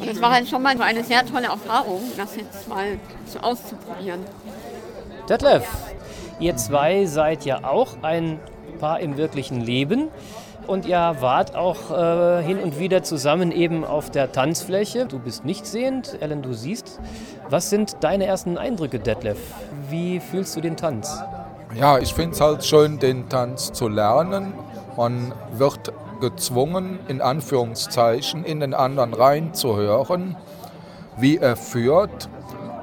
Und 0.00 0.08
es 0.08 0.20
war 0.20 0.32
halt 0.32 0.48
schon 0.48 0.62
mal 0.62 0.76
so 0.76 0.82
eine 0.82 1.04
sehr 1.04 1.24
tolle 1.24 1.46
Erfahrung, 1.46 2.00
das 2.16 2.34
jetzt 2.34 2.68
mal 2.68 2.98
so 3.26 3.38
auszuprobieren. 3.38 4.20
Detlef, 5.28 5.68
ihr 6.40 6.56
zwei 6.56 7.06
seid 7.06 7.44
ja 7.44 7.62
auch 7.62 8.02
ein 8.02 8.40
Paar 8.80 8.98
im 8.98 9.16
wirklichen 9.16 9.60
Leben. 9.60 10.08
Und 10.66 10.86
ihr 10.86 11.16
wart 11.20 11.56
auch 11.56 11.90
äh, 11.90 12.42
hin 12.42 12.58
und 12.58 12.78
wieder 12.78 13.02
zusammen 13.02 13.50
eben 13.50 13.84
auf 13.84 14.10
der 14.10 14.30
Tanzfläche. 14.30 15.06
Du 15.06 15.18
bist 15.18 15.44
nicht 15.44 15.66
sehend, 15.66 16.20
Ellen, 16.20 16.42
du 16.42 16.52
siehst. 16.52 17.00
Was 17.48 17.68
sind 17.68 17.96
deine 18.00 18.26
ersten 18.26 18.58
Eindrücke, 18.58 19.00
Detlef? 19.00 19.38
Wie 19.88 20.20
fühlst 20.20 20.54
du 20.56 20.60
den 20.60 20.76
Tanz? 20.76 21.20
Ja, 21.74 21.98
ich 21.98 22.12
finde 22.12 22.34
es 22.34 22.40
halt 22.40 22.64
schön, 22.64 22.98
den 22.98 23.28
Tanz 23.28 23.72
zu 23.72 23.88
lernen. 23.88 24.52
Man 24.96 25.32
wird 25.52 25.92
gezwungen, 26.20 26.98
in 27.08 27.20
Anführungszeichen, 27.22 28.44
in 28.44 28.60
den 28.60 28.74
anderen 28.74 29.14
reinzuhören, 29.14 30.36
wie 31.16 31.38
er 31.38 31.56
führt 31.56 32.28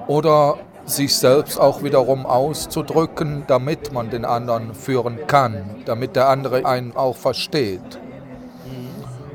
oder 0.08 0.56
sich 0.86 1.16
selbst 1.16 1.60
auch 1.60 1.84
wiederum 1.84 2.26
auszudrücken, 2.26 3.44
damit 3.48 3.94
man 3.94 4.10
den 4.10 4.26
anderen 4.26 4.74
führen 4.74 5.20
kann, 5.28 5.84
damit 5.86 6.16
der 6.16 6.28
andere 6.28 6.66
einen 6.66 6.96
auch 6.96 7.16
versteht. 7.16 8.00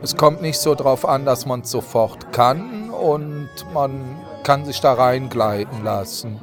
Es 0.03 0.17
kommt 0.17 0.43
nicht 0.43 0.59
so 0.59 0.75
darauf 0.75 1.07
an, 1.09 1.25
dass 1.25 1.47
man 1.47 1.61
es 1.61 1.71
sofort 1.71 2.33
kann 2.33 2.91
und 2.91 3.49
man 3.73 4.19
kann 4.43 4.65
sich 4.65 4.81
da 4.81 4.95
reingleiten 4.95 5.85
lassen. 5.85 6.41